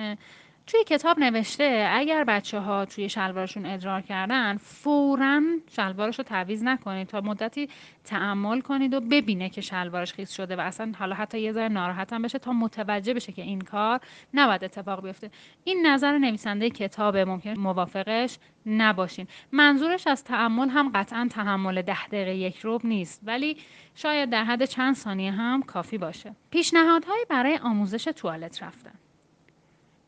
[0.66, 5.40] توی کتاب نوشته اگر بچه ها توی شلوارشون ادرار کردن فورا
[5.70, 7.68] شلوارش رو تعویز نکنید تا مدتی
[8.04, 12.12] تعمل کنید و ببینه که شلوارش خیس شده و اصلا حالا حتی یه ذره ناراحت
[12.12, 14.00] هم بشه تا متوجه بشه که این کار
[14.34, 15.30] نباید اتفاق بیفته.
[15.64, 19.26] این نظر نویسنده کتاب ممکن موافقش نباشین.
[19.52, 23.56] منظورش از تعمل هم قطعا تحمل ده دقیقه یک روب نیست ولی
[23.94, 26.34] شاید در حد چند ثانیه هم کافی باشه.
[26.50, 29.09] پیشنهادهایی برای آموزش توالت رفتن.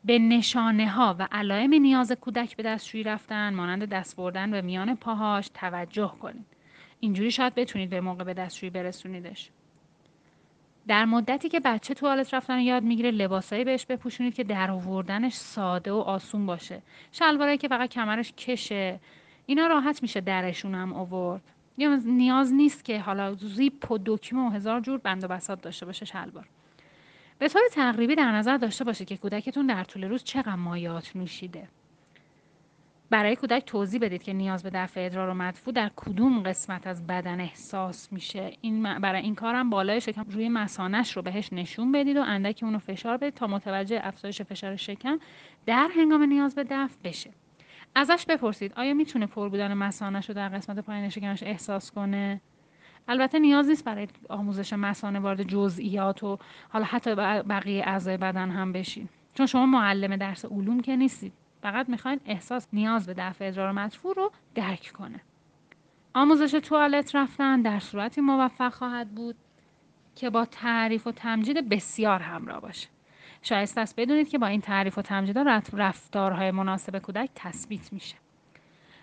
[0.04, 4.96] به نشانه ها و علائم نیاز کودک به دستشویی رفتن مانند دست بردن به میان
[4.96, 6.46] پاهاش توجه کنید.
[7.00, 9.50] اینجوری شاید بتونید به موقع به دستشویی برسونیدش.
[10.86, 15.92] در مدتی که بچه توالت رفتن یاد می‌گیره لباسایی بهش بپوشونید که در آوردنش ساده
[15.92, 16.82] و آسون باشه.
[17.12, 19.00] شلوارایی که فقط کمرش کشه
[19.46, 21.42] اینا راحت میشه درشون هم آورد.
[21.78, 25.86] یا نیاز نیست که حالا زیپ و دکمه و هزار جور بند و بساط داشته
[25.86, 26.46] باشه شلوار.
[27.42, 31.68] به طور تقریبی در نظر داشته باشید که کودکتون در طول روز چقدر مایات نوشیده.
[33.10, 37.06] برای کودک توضیح بدید که نیاز به دفع ادرار و مدفوع در کدوم قسمت از
[37.06, 38.52] بدن احساس میشه.
[38.60, 42.78] این برای این کارم بالای شکم روی مسانش رو بهش نشون بدید و اندکی اونو
[42.78, 45.18] فشار بدید تا متوجه افزایش فشار شکم
[45.66, 47.30] در هنگام نیاز به دفع بشه.
[47.94, 52.40] ازش بپرسید آیا می‌تونه پر بودن مسانش رو در قسمت پایین شکمش احساس کنه؟
[53.08, 56.38] البته نیاز نیست برای آموزش مسانه وارد جزئیات و
[56.68, 59.08] حالا حتی بقیه اعضای بدن هم بشین.
[59.34, 61.32] چون شما معلم درس علوم که نیستید
[61.62, 65.20] فقط می‌خواین احساس نیاز به دفع ادرار مدفوع رو درک کنه.
[66.14, 69.36] آموزش توالت رفتن در صورتی موفق خواهد بود
[70.16, 72.88] که با تعریف و تمجید بسیار همراه باشه.
[73.42, 78.16] شایسته است بدونید که با این تعریف و تمجیدات رفتارهای مناسب کودک تثبیت میشه.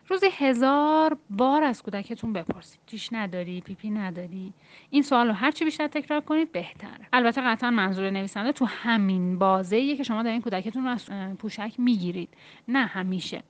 [0.10, 2.80] روزی هزار بار از کودکتون بپرسید.
[2.88, 4.54] جیش نداری پیپی نداری.
[4.90, 7.08] این سوال رو هرچی بیشتر تکرار کنید بهتره.
[7.14, 12.30] البته قطعا منظور نویسنده تو همین بازه که شما دارین کودکتون رو از پوشک می‌گیرید.
[12.68, 13.44] نه همیشه.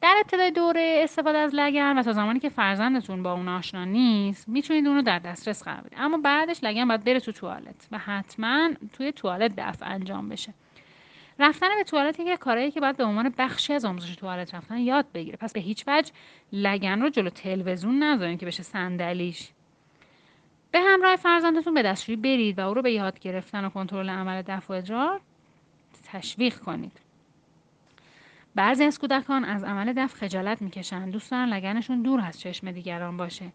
[0.00, 4.48] در ابتدای دوره استفاده از لگن و تا زمانی که فرزندتون با اون آشنا نیست
[4.48, 5.98] می‌تونید اون رو در دسترس قرار بدید.
[5.98, 10.54] اما بعدش لگن باید بره تو توالت و حتما توی توالت دفع انجام بشه.
[11.38, 15.06] رفتن به توالت که کارهایی که باید به عنوان بخشی از آموزش توالت رفتن یاد
[15.14, 15.36] بگیره.
[15.36, 16.12] پس به هیچ وجه
[16.52, 19.48] لگن رو جلو تلویزیون نذارین که بشه صندلیش.
[20.70, 24.42] به همراه فرزندتون به دستشویی برید و او رو به یاد گرفتن و کنترل عمل
[24.42, 25.20] دفع و ادرار
[26.12, 27.00] تشویق کنید.
[28.54, 33.16] بعضی از کودکان از عمل دفع خجالت می‌کشند دوست دارن لگنشون دور از چشم دیگران
[33.16, 33.52] باشه.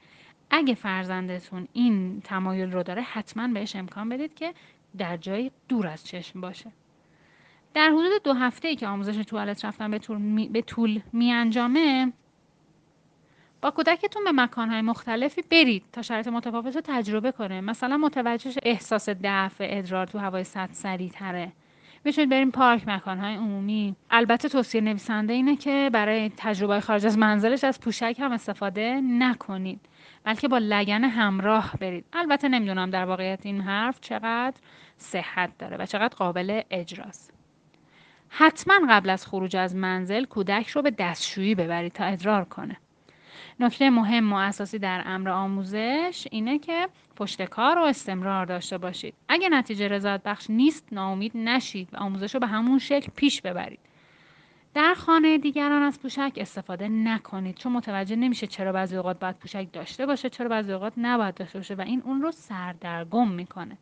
[0.49, 4.53] اگه فرزندتون این تمایل رو داره حتما بهش امکان بدید که
[4.97, 6.71] در جایی دور از چشم باشه.
[7.73, 11.31] در حدود دو هفته ای که آموزش توالت رفتن به طول می, به طول می
[11.31, 12.13] انجامه
[13.61, 17.61] با کودکتون به مکانهای مختلفی برید تا شرایط متفاوت رو تجربه کنه.
[17.61, 21.51] مثلا متوجه احساس دفع ادرار تو هوای سطح سریع تره
[22.05, 23.95] می‌تونید بریم پارک مکانهای عمومی.
[24.11, 29.79] البته توصیه نویسنده اینه که برای تجربه خارج از منزلش از پوشک هم استفاده نکنید
[30.23, 32.05] بلکه با لگن همراه برید.
[32.13, 34.57] البته نمی‌دونم در واقعیت این حرف چقدر
[34.97, 37.32] صحت داره و چقدر قابل اجراست.
[38.35, 42.77] حتما قبل از خروج از منزل کودک رو به دستشویی ببرید تا ادرار کنه.
[43.59, 49.13] نکته مهم و اساسی در امر آموزش اینه که پشت کار و استمرار داشته باشید.
[49.27, 53.79] اگه نتیجه رضایت بخش نیست ناامید نشید و آموزش رو به همون شکل پیش ببرید.
[54.73, 59.67] در خانه دیگران از پوشک استفاده نکنید چون متوجه نمیشه چرا بعضی اوقات باید پوشک
[59.73, 63.77] داشته باشه چرا بعضی اوقات نباید داشته باشه و این اون رو سردرگم می‌کنه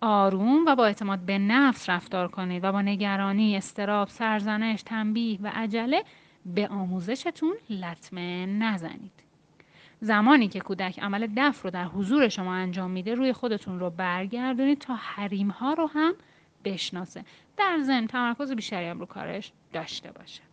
[0.00, 5.50] آروم و با اعتماد به نفس رفتار کنید و با نگرانی، استراب، سرزنش، تنبیه و
[5.54, 6.04] عجله
[6.46, 9.12] به آموزشتون لطمه نزنید.
[10.00, 14.78] زمانی که کودک عمل دف رو در حضور شما انجام میده روی خودتون رو برگردونید
[14.78, 16.14] تا حریم ها رو هم
[16.64, 17.24] بشناسه.
[17.56, 20.49] در ضمن تمرکز بیشتری هم رو کارش داشته باشه.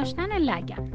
[0.00, 0.90] گذاشتن لگن.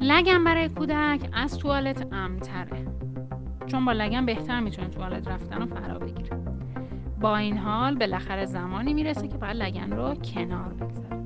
[0.00, 2.86] لگن برای کودک از توالت امتره
[3.66, 6.38] چون با لگن بهتر می‌تونه توالت رفتن و فرا بگیره
[7.20, 11.22] با این حال بالاخره زمانی می‌رسه که باید لگن رو کنار بگذاره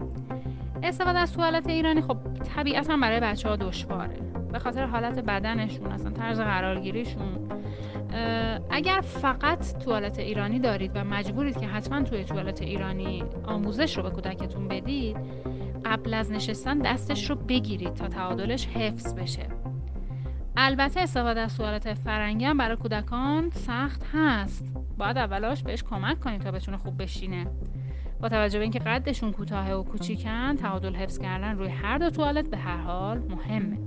[0.83, 2.17] استفاده از توالت ایرانی خب
[2.57, 4.17] طبیعتا برای بچه ها دشواره.
[4.53, 7.49] به خاطر حالت بدنشون اصلا طرز قرارگیریشون.
[8.71, 14.11] اگر فقط توالت ایرانی دارید و مجبورید که حتما توی توالت ایرانی آموزش رو به
[14.11, 15.17] کودکتون بدید
[15.89, 19.47] قبل از نشستن دستش رو بگیرید تا تعادلش حفظ بشه.
[20.57, 24.65] البته استفاده از توالت فرنگی هم برای کودکان سخت هست.
[24.99, 27.47] باید اولاش بهش کمک کنید تا بتونه خوب بشینه.
[28.21, 32.51] با توجه به اینکه قدشون کوتاه و کوچیکن تعادل حفظ کردن روی هر دو توالت
[32.51, 33.79] به هر حال مهمه.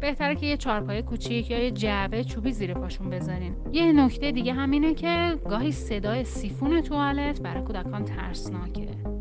[0.00, 3.56] بهتره که یه چارپای کوچیک یا یه جعبه چوبی زیر پاشون بزنین.
[3.72, 9.17] یه نکته دیگه همینه که گاهی صدای سیفون توالت برای کودکان ترسناکه.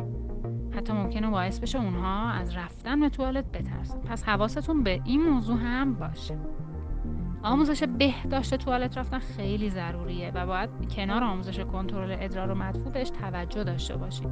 [0.78, 4.00] حتی ممکنه باعث بشه اونها از رفتن به توالت بترسن.
[4.00, 6.38] پس حواستون به این موضوع هم باشه.
[7.44, 13.10] آموزش بهداشت توالت رفتن خیلی ضروریه و باید کنار آموزش کنترل ادرار و مدفوع بهش
[13.10, 14.30] توجه داشته باشید.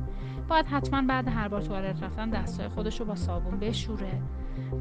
[0.48, 4.22] باید حتما بعد هر بار توالت رفتن دستای خودش رو با صابون بشوره.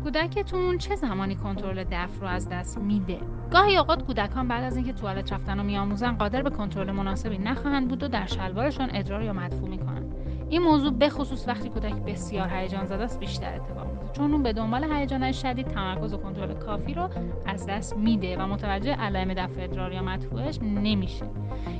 [0.03, 3.19] کودکتون چه زمانی کنترل دف رو از دست میده؟
[3.53, 7.89] گاهی اوقات کودکان بعد از اینکه توالت رفتن رو میآموزن قادر به کنترل مناسبی نخواهند
[7.89, 10.04] بود و در شلوارشان ادرار یا مدفوع می‌کنن
[10.49, 14.43] این موضوع به خصوص وقتی کودک بسیار هیجان زده است بیشتر اتفاق میفته چون اون
[14.43, 17.09] به دنبال هیجان شدید تمرکز و کنترل کافی رو
[17.47, 21.27] از دست میده و متوجه علائم دفع ادرار یا مدفوعش نمیشه.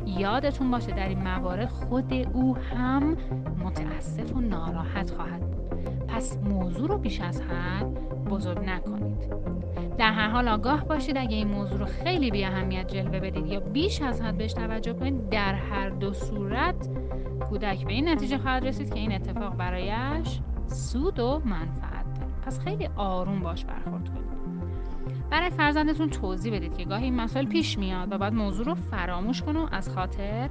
[0.07, 3.17] یادتون باشه در این موارد خود او هم
[3.65, 6.07] متاسف و ناراحت خواهد بود.
[6.09, 7.95] پس موضوع رو بیش از حد
[8.25, 9.35] بزرگ نکنید.
[9.99, 13.61] در هر حال آگاه باشید اگه این موضوع رو خیلی بی اهمیت جلوه بدید یا
[13.61, 16.89] بیش از حد بهش توجه کنید در هر دو صورت
[17.55, 17.87] کودک.
[17.87, 22.33] به این نتیجه خواهد رسید که این اتفاق برایش سود و منفعت داره.
[22.47, 24.25] پس خیلی آروم باش برخورد کنید.
[25.31, 29.43] برای فرزندتون توضیح بدید که گاهی این مسائل پیش میاد و باید موضوع رو فراموش
[29.43, 30.51] کنه و از خاطر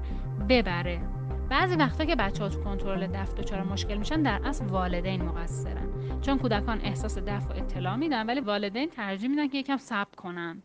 [0.49, 1.01] ببره.
[1.49, 5.87] بعضی وقتا که بچه ها تو کنترل دفع دچار مشکل میشن در اصل والدین مقصرن.
[6.21, 10.63] چون کودکان احساس دفع و اطلاع میدن ولی والدین ترجیح میدن که یکم صبر کنن.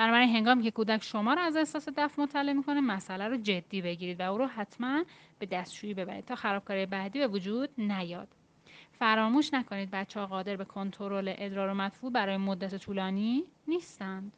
[0.00, 4.20] بنابراین هنگامی که کودک شما رو از احساس دفع مطلع می‌کنه مسئله رو جدی بگیرید
[4.20, 5.04] و او رو حتما
[5.38, 8.28] به دستشویی ببرید تا خرابکاری بعدی به وجود نیاد.
[8.98, 14.32] فراموش نکنید بچه ها قادر به کنترل ادرار و مدفوع برای مدت طولانی نیستند.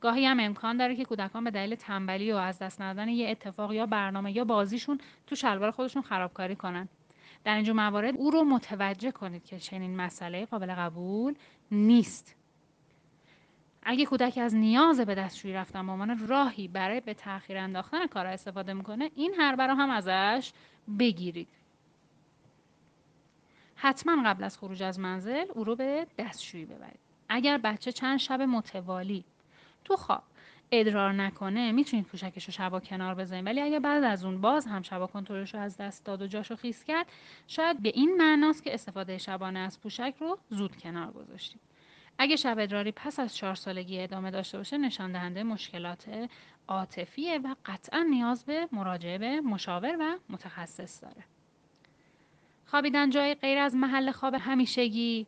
[0.00, 3.72] گاهی هم امکان داره که کودکان به دلیل تنبلی و از دست ندادن یه اتفاق
[3.72, 6.88] یا برنامه یا بازیشون تو شلوار خودشون خرابکاری کنن.
[7.44, 11.34] در اینجور موارد او رو متوجه کنید که چنین مسئله قابل قبول
[11.70, 12.39] نیست.
[13.82, 18.26] اگه کودک از نیاز به دستشویی رفتن به عنوان راهی برای به تاخیر انداختن کار
[18.26, 20.52] استفاده می‌کنه این هر رو هم ازش
[20.98, 21.48] بگیرید.
[23.76, 27.00] حتما قبل از خروج از منزل او رو به دستشویی ببرید.
[27.28, 29.24] اگر بچه چند شب متوالی.
[29.84, 30.22] تو خواب.
[30.72, 34.82] ادرار نکنه می‌تونید پوشکش رو شبا کنار بزنید ولی اگر بعد از اون باز هم
[34.82, 37.06] شبا کنترلش رو از دست داد و جاشو خیس کرد
[37.46, 41.69] شاید به این معناست که استفاده شبانه از پوشک رو زود کنار گذاشتید.
[42.22, 46.28] اگه شب ادراری پس از چهار سالگی ادامه داشته باشه نشان دهنده مشکلات
[46.68, 51.24] عاطفیه و قطعا نیاز به مراجعه به مشاور و متخصص داره.
[52.66, 55.26] خوابیدن جای غیر از محل خواب همیشگی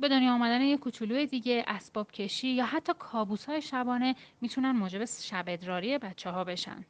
[0.00, 5.04] به دنیا آمدن یه کوچولوی دیگه اسباب کشی یا حتی کابوس های شبانه می‌تونن موجب
[5.04, 6.84] شب ادراری بچه ها بشن.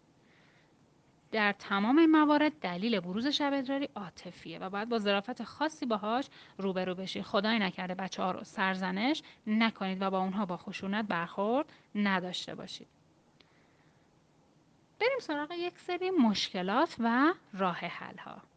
[1.33, 6.27] در تمام این موارد دلیل بروز شب ادراری عاطفیه و باید با ظرافت خاصی باهاش
[6.59, 11.73] روبرو بشید خدای نکرده بچه ها رو سرزنش نکنید و با اونها با خشونت برخورد
[11.95, 12.89] نداشته باشید.
[15.01, 18.52] بریم سراغ یک سری مشکلات و راه حل ها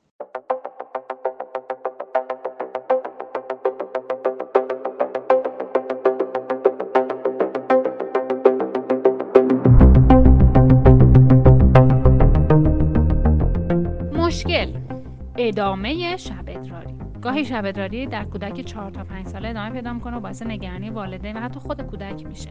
[15.38, 16.96] ادامه شب ادراری.
[17.22, 20.90] گاهی شب ادراری در کودک 4 تا 5 ساله ادامه پیدا می‌کنه و باعث نگرانی
[20.90, 22.50] والدین و حتی خود کودک میشه.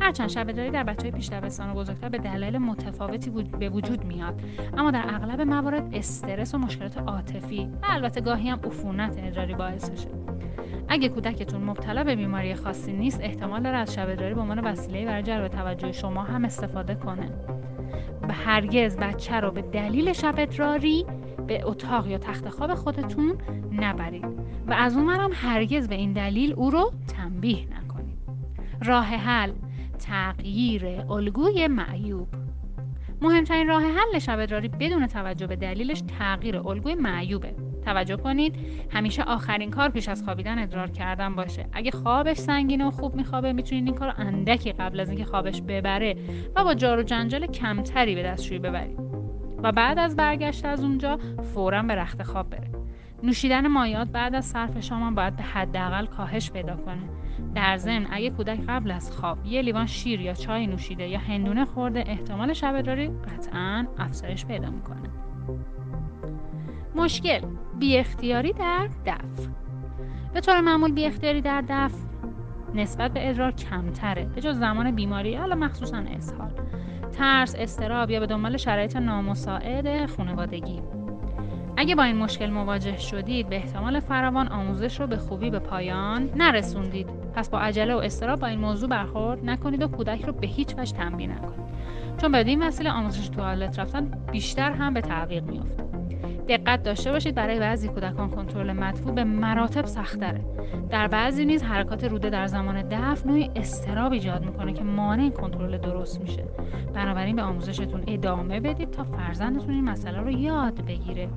[0.00, 4.40] هرچند شب ادراری در بچه پیش دبستان و بزرگتر به دلایل متفاوتی به وجود میاد.
[4.76, 10.08] اما در اغلب موارد استرس و مشکلات عاطفی و البته گاهی هم عفونت ادراری باعثشه
[10.88, 15.04] اگه کودکتون مبتلا به بیماری خاصی نیست احتمال داره از شب ادراری به عنوان وسیله
[15.04, 17.30] برای جلب توجه شما هم استفاده کنه.
[18.28, 21.06] به هرگز بچه رو به دلیل شب ادراری
[21.48, 23.38] به اتاق یا تخت خواب خودتون
[23.72, 24.24] نبرید.
[24.66, 28.18] و از اون هم هرگز به این دلیل او رو تنبیه نکنید.
[28.84, 29.52] راه حل
[29.98, 32.28] تغییر الگوی معیوب.
[33.22, 37.54] مهمترین راه حل شب ادراری بدون توجه به دلیلش تغییر الگوی معیوبه.
[37.84, 38.54] توجه کنید
[38.90, 41.66] همیشه آخرین کار پیش از خوابیدن ادرار کردن باشه.
[41.72, 46.16] اگه خوابش سنگینه و خوب میخوابه می‌تونید این کار اندکی قبل از اینکه خوابش ببره
[46.56, 49.17] و با جار و جنجال کمتری به دستشویی ببرید.
[49.62, 51.18] و بعد از برگشت از اونجا
[51.54, 52.70] فورا به رخت خواب بره.
[53.22, 57.02] نوشیدن مایات بعد از صرف شام باید به حداقل کاهش پیدا کنه.
[57.54, 61.64] در ضمن اگه کودک قبل از خواب یه لیوان شیر یا چای نوشیده یا هندونه
[61.64, 65.08] خورده احتمال شب ادراری قطعا افزایش پیدا می‌کنه.
[66.94, 67.40] مشکل
[67.78, 69.48] بی اختیاری در دف
[70.34, 71.92] به طور معمول بی اختیاری در دف
[72.74, 76.52] نسبت به ادرار کمتره به جز زمان بیماری حالا مخصوصا اسهال
[77.18, 80.82] ترس استراب یا به دنبال شرایط نامساعد خانوادگی.
[81.76, 86.30] اگه با این مشکل مواجه شدید به احتمال فراوان آموزش رو به خوبی به پایان
[86.36, 87.06] نرسوندید.
[87.34, 90.74] پس با عجله و استراب با این موضوع برخورد نکنید و کودک رو به هیچ
[90.78, 91.68] وجه تنبیه نکنید.
[92.20, 95.87] چون به این وسیله آموزش توالت رفتن بیشتر هم به تعویق میافته.
[96.48, 100.44] دقت داشته باشید برای بعضی کودکان کنترل مدفوع به مراتب سختره.
[100.90, 105.78] در بعضی نیز حرکات روده در زمان دفع نوعی استراب ایجاد می‌کنه که مانع کنترل
[105.78, 106.44] درست میشه.
[106.94, 111.28] بنابراین به آموزشتون ادامه بدید تا فرزندتون این مسئله رو یاد بگیره.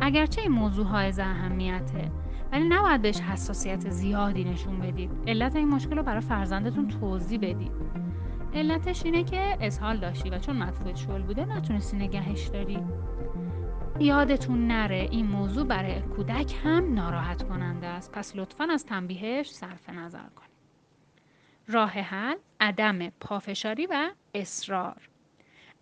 [0.00, 2.10] اگرچه این موضوع های اهمیته
[2.52, 5.10] ولی نباید بهش حساسیت زیادی نشون بدید.
[5.26, 7.72] علت این مشکل رو برای فرزندتون توضیح بدید.
[8.54, 12.78] علتش اینه که اسهال داشتی و چون مدفوع شل بوده نتونستی نگهش داری.
[14.00, 18.12] یادتون نره این موضوع برای کودک هم ناراحت کننده است.
[18.12, 20.50] پس لطفا از تنبیهش صرف نظر کنید.
[21.68, 25.08] راه حل عدم پافشاری و اصرار.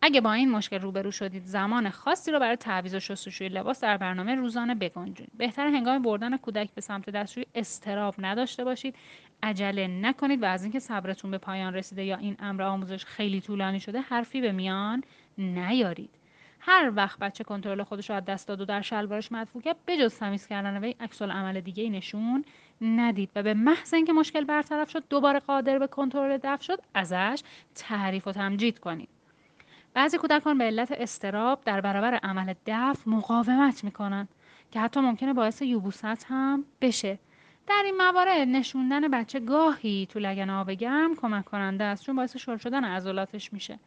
[0.02, 3.96] اگه با این مشکل روبرو شدید زمان خاصی رو برای تعویض و شستشوی لباس در
[3.96, 5.32] برنامه روزانه بگنجونید.
[5.36, 8.94] بهتر هنگام بردن کودک به سمت دستشویی استراب نداشته باشید.
[9.42, 13.80] عجله نکنید و از اینکه صبرتون به پایان رسیده یا این امر آموزش خیلی طولانی
[13.80, 15.04] شده حرفی به میان
[15.38, 16.17] نیارید.
[16.60, 20.18] هر وقت بچه کنترل خودش رو از دست داد و در شلوارش مدفوع کرد بجز
[20.18, 22.44] تمیز کردن وی عکس عمل دیگه ای نشون
[22.80, 27.42] ندید و به محض اینکه مشکل برطرف شد دوباره قادر به کنترل دفع شد ازش
[27.74, 29.08] تعریف و تمجید کنید.
[29.94, 34.28] بعضی کودکان به علت استراب در برابر عمل دفع مقاومت می‌کنن
[34.70, 37.18] که حتی ممکنه باعث یوبوست هم بشه.
[37.66, 42.36] در این موارد نشوندن بچه گاهی تو لگن آب گرم کمک کننده است چون باعث
[42.36, 43.78] شل شدن عضلاتش میشه.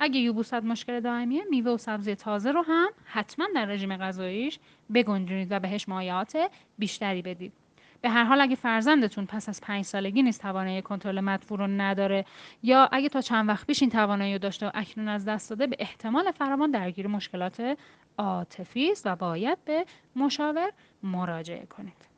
[0.00, 4.58] اگه یوبوست مشکل دائمیه میوه و سبزی تازه رو هم حتما در رژیم غذاییش
[4.94, 7.52] بگنجونید و بهش مایعات بیشتری بدید.
[8.00, 12.24] به هر حال اگه فرزندتون پس از پنج سالگی نیست توانایی کنترل مدفوع رو نداره
[12.62, 15.66] یا اگه تا چند وقت پیش این توانایی رو داشته و اکنون از دست داده
[15.66, 17.78] به احتمال فراوان درگیر مشکلات
[18.18, 19.86] عاطفی است و باید به
[20.16, 20.72] مشاور
[21.02, 22.10] مراجعه کنید.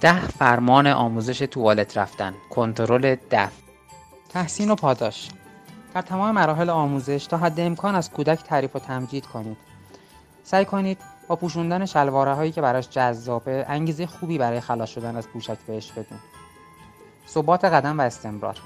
[0.00, 2.34] ده فرمان آموزش توالت رفتن.
[2.50, 3.52] کنترل دف
[4.28, 5.28] تحسین و پاداش.
[5.94, 9.56] در تمام مراحل آموزش تا حد امکان از کودک تعریف و تمجید کنید.
[10.44, 15.28] سعی کنید با پوشوندن شلواره هایی که براش جذابه انگیزه خوبی برای خلاص شدن از
[15.28, 16.18] پوشک بهش بدون
[17.28, 18.58] ثبات قدم و استمرار.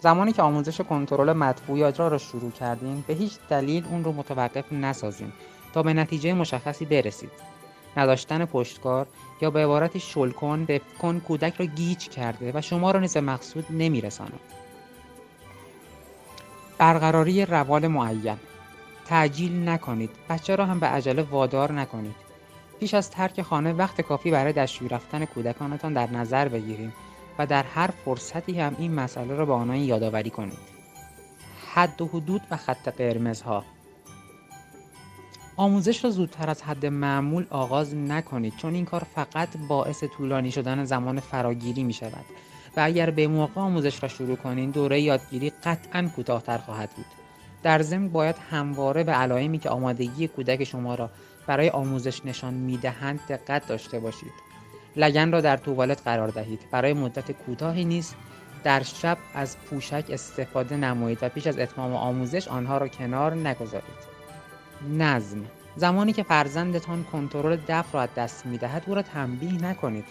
[0.00, 4.72] زمانی که آموزش کنترل مدفوع یا را شروع کردین به هیچ دلیل اون رو متوقف
[4.72, 5.32] نسازین
[5.74, 7.49] تا به نتیجه مشخصی برسید.
[7.96, 9.06] نداشتن پشتکار
[9.40, 10.66] یا به عبارت شلکن
[11.02, 14.40] کن کودک را گیج کرده و شما را نیز به مقصود نمیرساند
[16.80, 18.36] برقراری روال معین.
[19.06, 20.10] تعجیل نکنید.
[20.28, 22.14] بچه را هم به عجله وادار نکنید.
[22.80, 26.92] پیش از ترک خانه وقت کافی برای دستشویی رفتن کودکانتان در نظر بگیرید
[27.38, 30.58] و در هر فرصتی هم این مسئله را به آنان یادآوری کنید.
[31.74, 33.64] حد و حدود و خط قرمزها.
[35.56, 40.84] آموزش را زودتر از حد معمول آغاز نکنید چون این کار فقط باعث طولانی شدن
[40.84, 42.24] زمان فراگیری می شود
[42.76, 47.06] و اگر به موقع آموزش را شروع کنید دوره یادگیری قطعا کوتاهتر خواهد بود.
[47.62, 51.10] در ضمن باید همواره به علائمی که آمادگی کودک شما را
[51.46, 54.32] برای آموزش نشان می‌دهند دقت داشته باشید.
[54.96, 56.60] لگن را در توالت قرار دهید.
[56.70, 58.16] برای مدت کوتاهی نیست
[58.64, 64.09] در شب از پوشک استفاده نمایید و پیش از اتمام آموزش آنها را کنار نگذارید.
[64.88, 65.44] نظم.
[65.76, 70.04] زمانی که فرزندتان کنترل دف را از دست می‌دهد او را تنبیه نکنید.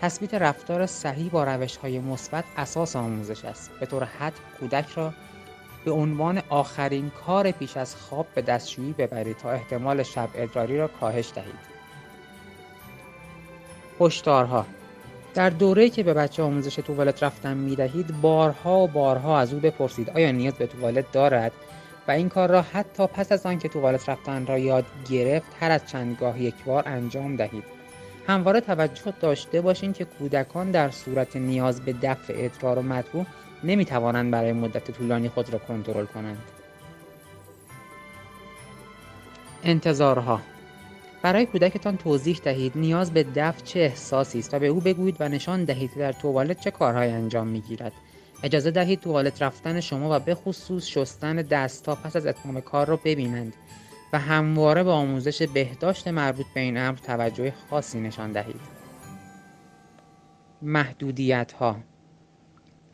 [0.00, 3.70] تثبیت رفتار صحیح با روش های مثبت اساس آموزش است.
[3.80, 5.12] به طور حد کودک را
[5.84, 10.88] به عنوان آخرین کار پیش از خواب به دستشویی ببرید تا احتمال شب ادراری را
[10.88, 11.76] کاهش دهید.
[14.00, 14.66] هشدارها.
[15.34, 19.60] در دوره که به بچه آموزش توالت رفتن می دهید بارها و بارها از او
[19.60, 21.52] بپرسید آیا نیاز به توالت دارد؟
[22.08, 25.86] و این کار را حتی پس از آنکه توالت رفتن را یاد گرفت هر از
[25.86, 27.64] چندگاه یک بار انجام دهید.
[28.26, 33.26] همواره توجه داشته باشید که کودکان در صورت نیاز به دفع ادرار و مطبوع
[33.64, 36.42] نمی توانند برای مدت طولانی خود را کنترل کنند.
[39.64, 40.40] انتظارها.
[41.22, 45.28] برای کودکتان توضیح دهید نیاز به دفع چه احساسی است و به او بگویید و
[45.28, 47.92] نشان دهید در توالت چه کارهایی انجام می‌گیرد.
[48.42, 52.96] اجازه دهید توالت رفتن شما و به خصوص شستن دست پس از اتمام کار را
[52.96, 53.54] ببینند
[54.12, 58.60] و همواره به آموزش بهداشت مربوط به این امر توجه خاصی نشان دهید.
[60.62, 61.76] محدودیت ها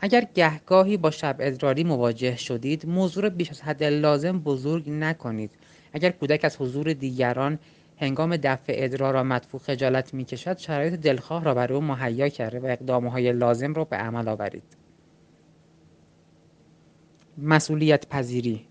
[0.00, 5.50] اگر گهگاهی با شب ادراری مواجه شدید موضوع بیش از حد لازم بزرگ نکنید.
[5.92, 7.58] اگر کودک از حضور دیگران
[7.96, 12.60] هنگام دفع ادرار و مدفوع خجالت می کشد شرایط دلخواه را برای او مهیا کرده
[12.60, 14.81] و اقدامهای لازم را به عمل آورید.
[17.38, 18.66] مسئولیت پذیری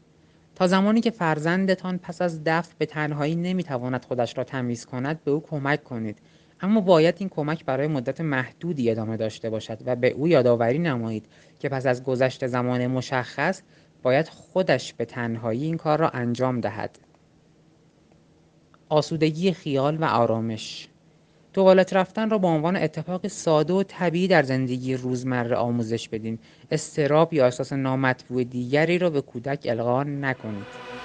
[0.55, 5.31] تا زمانی که فرزندتان پس از دفع به تنهایی نمی‌تواند خودش را تمیز کند به
[5.31, 6.19] او کمک کنید.
[6.61, 11.25] اما باید این کمک برای مدت محدودی ادامه داشته باشد و به او یادآوری نمایید
[11.59, 13.61] که پس از گذشت زمان مشخص
[14.03, 16.99] باید خودش به تنهایی این کار را انجام دهد.
[18.89, 20.87] آسودگی خیال و آرامش.
[21.53, 26.39] توالت رفتن را به عنوان اتفاق ساده و طبیعی در زندگی روزمره آموزش بدین.
[26.71, 31.00] استراب یا احساس نامطبوع دیگری را به کودک القا نکنید.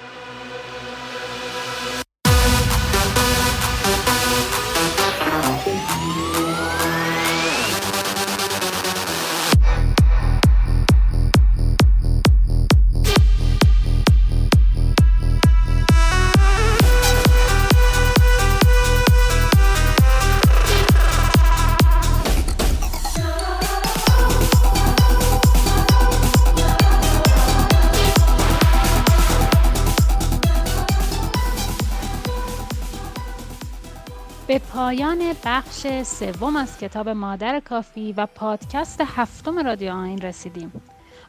[35.49, 40.73] بخش سوم از کتاب مادر کافی و پادکست هفتم رادیو آین رسیدیم.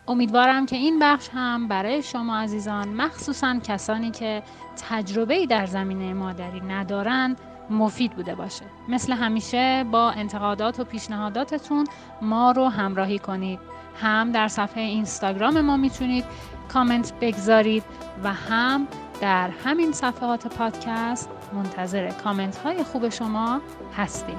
[0.08, 4.44] امیدوارم که این بخش هم برای شما عزیزان مخصوصا کسانی که
[4.90, 7.38] تجربه در زمینه مادری ندارند
[7.70, 8.66] مفید بوده باشه.
[8.88, 11.88] مثل همیشه با انتقادات و پیشنهاداتتون
[12.22, 13.60] ما رو همراهی کنید.
[14.02, 16.26] هم در صفحه اینستاگرام ما می‌تونید
[16.74, 17.84] کامنت بگذارید
[18.24, 18.88] و هم
[19.22, 23.62] در همین صفحات پادکست منتظر کامنت های خوب شما
[23.98, 24.38] هستیم.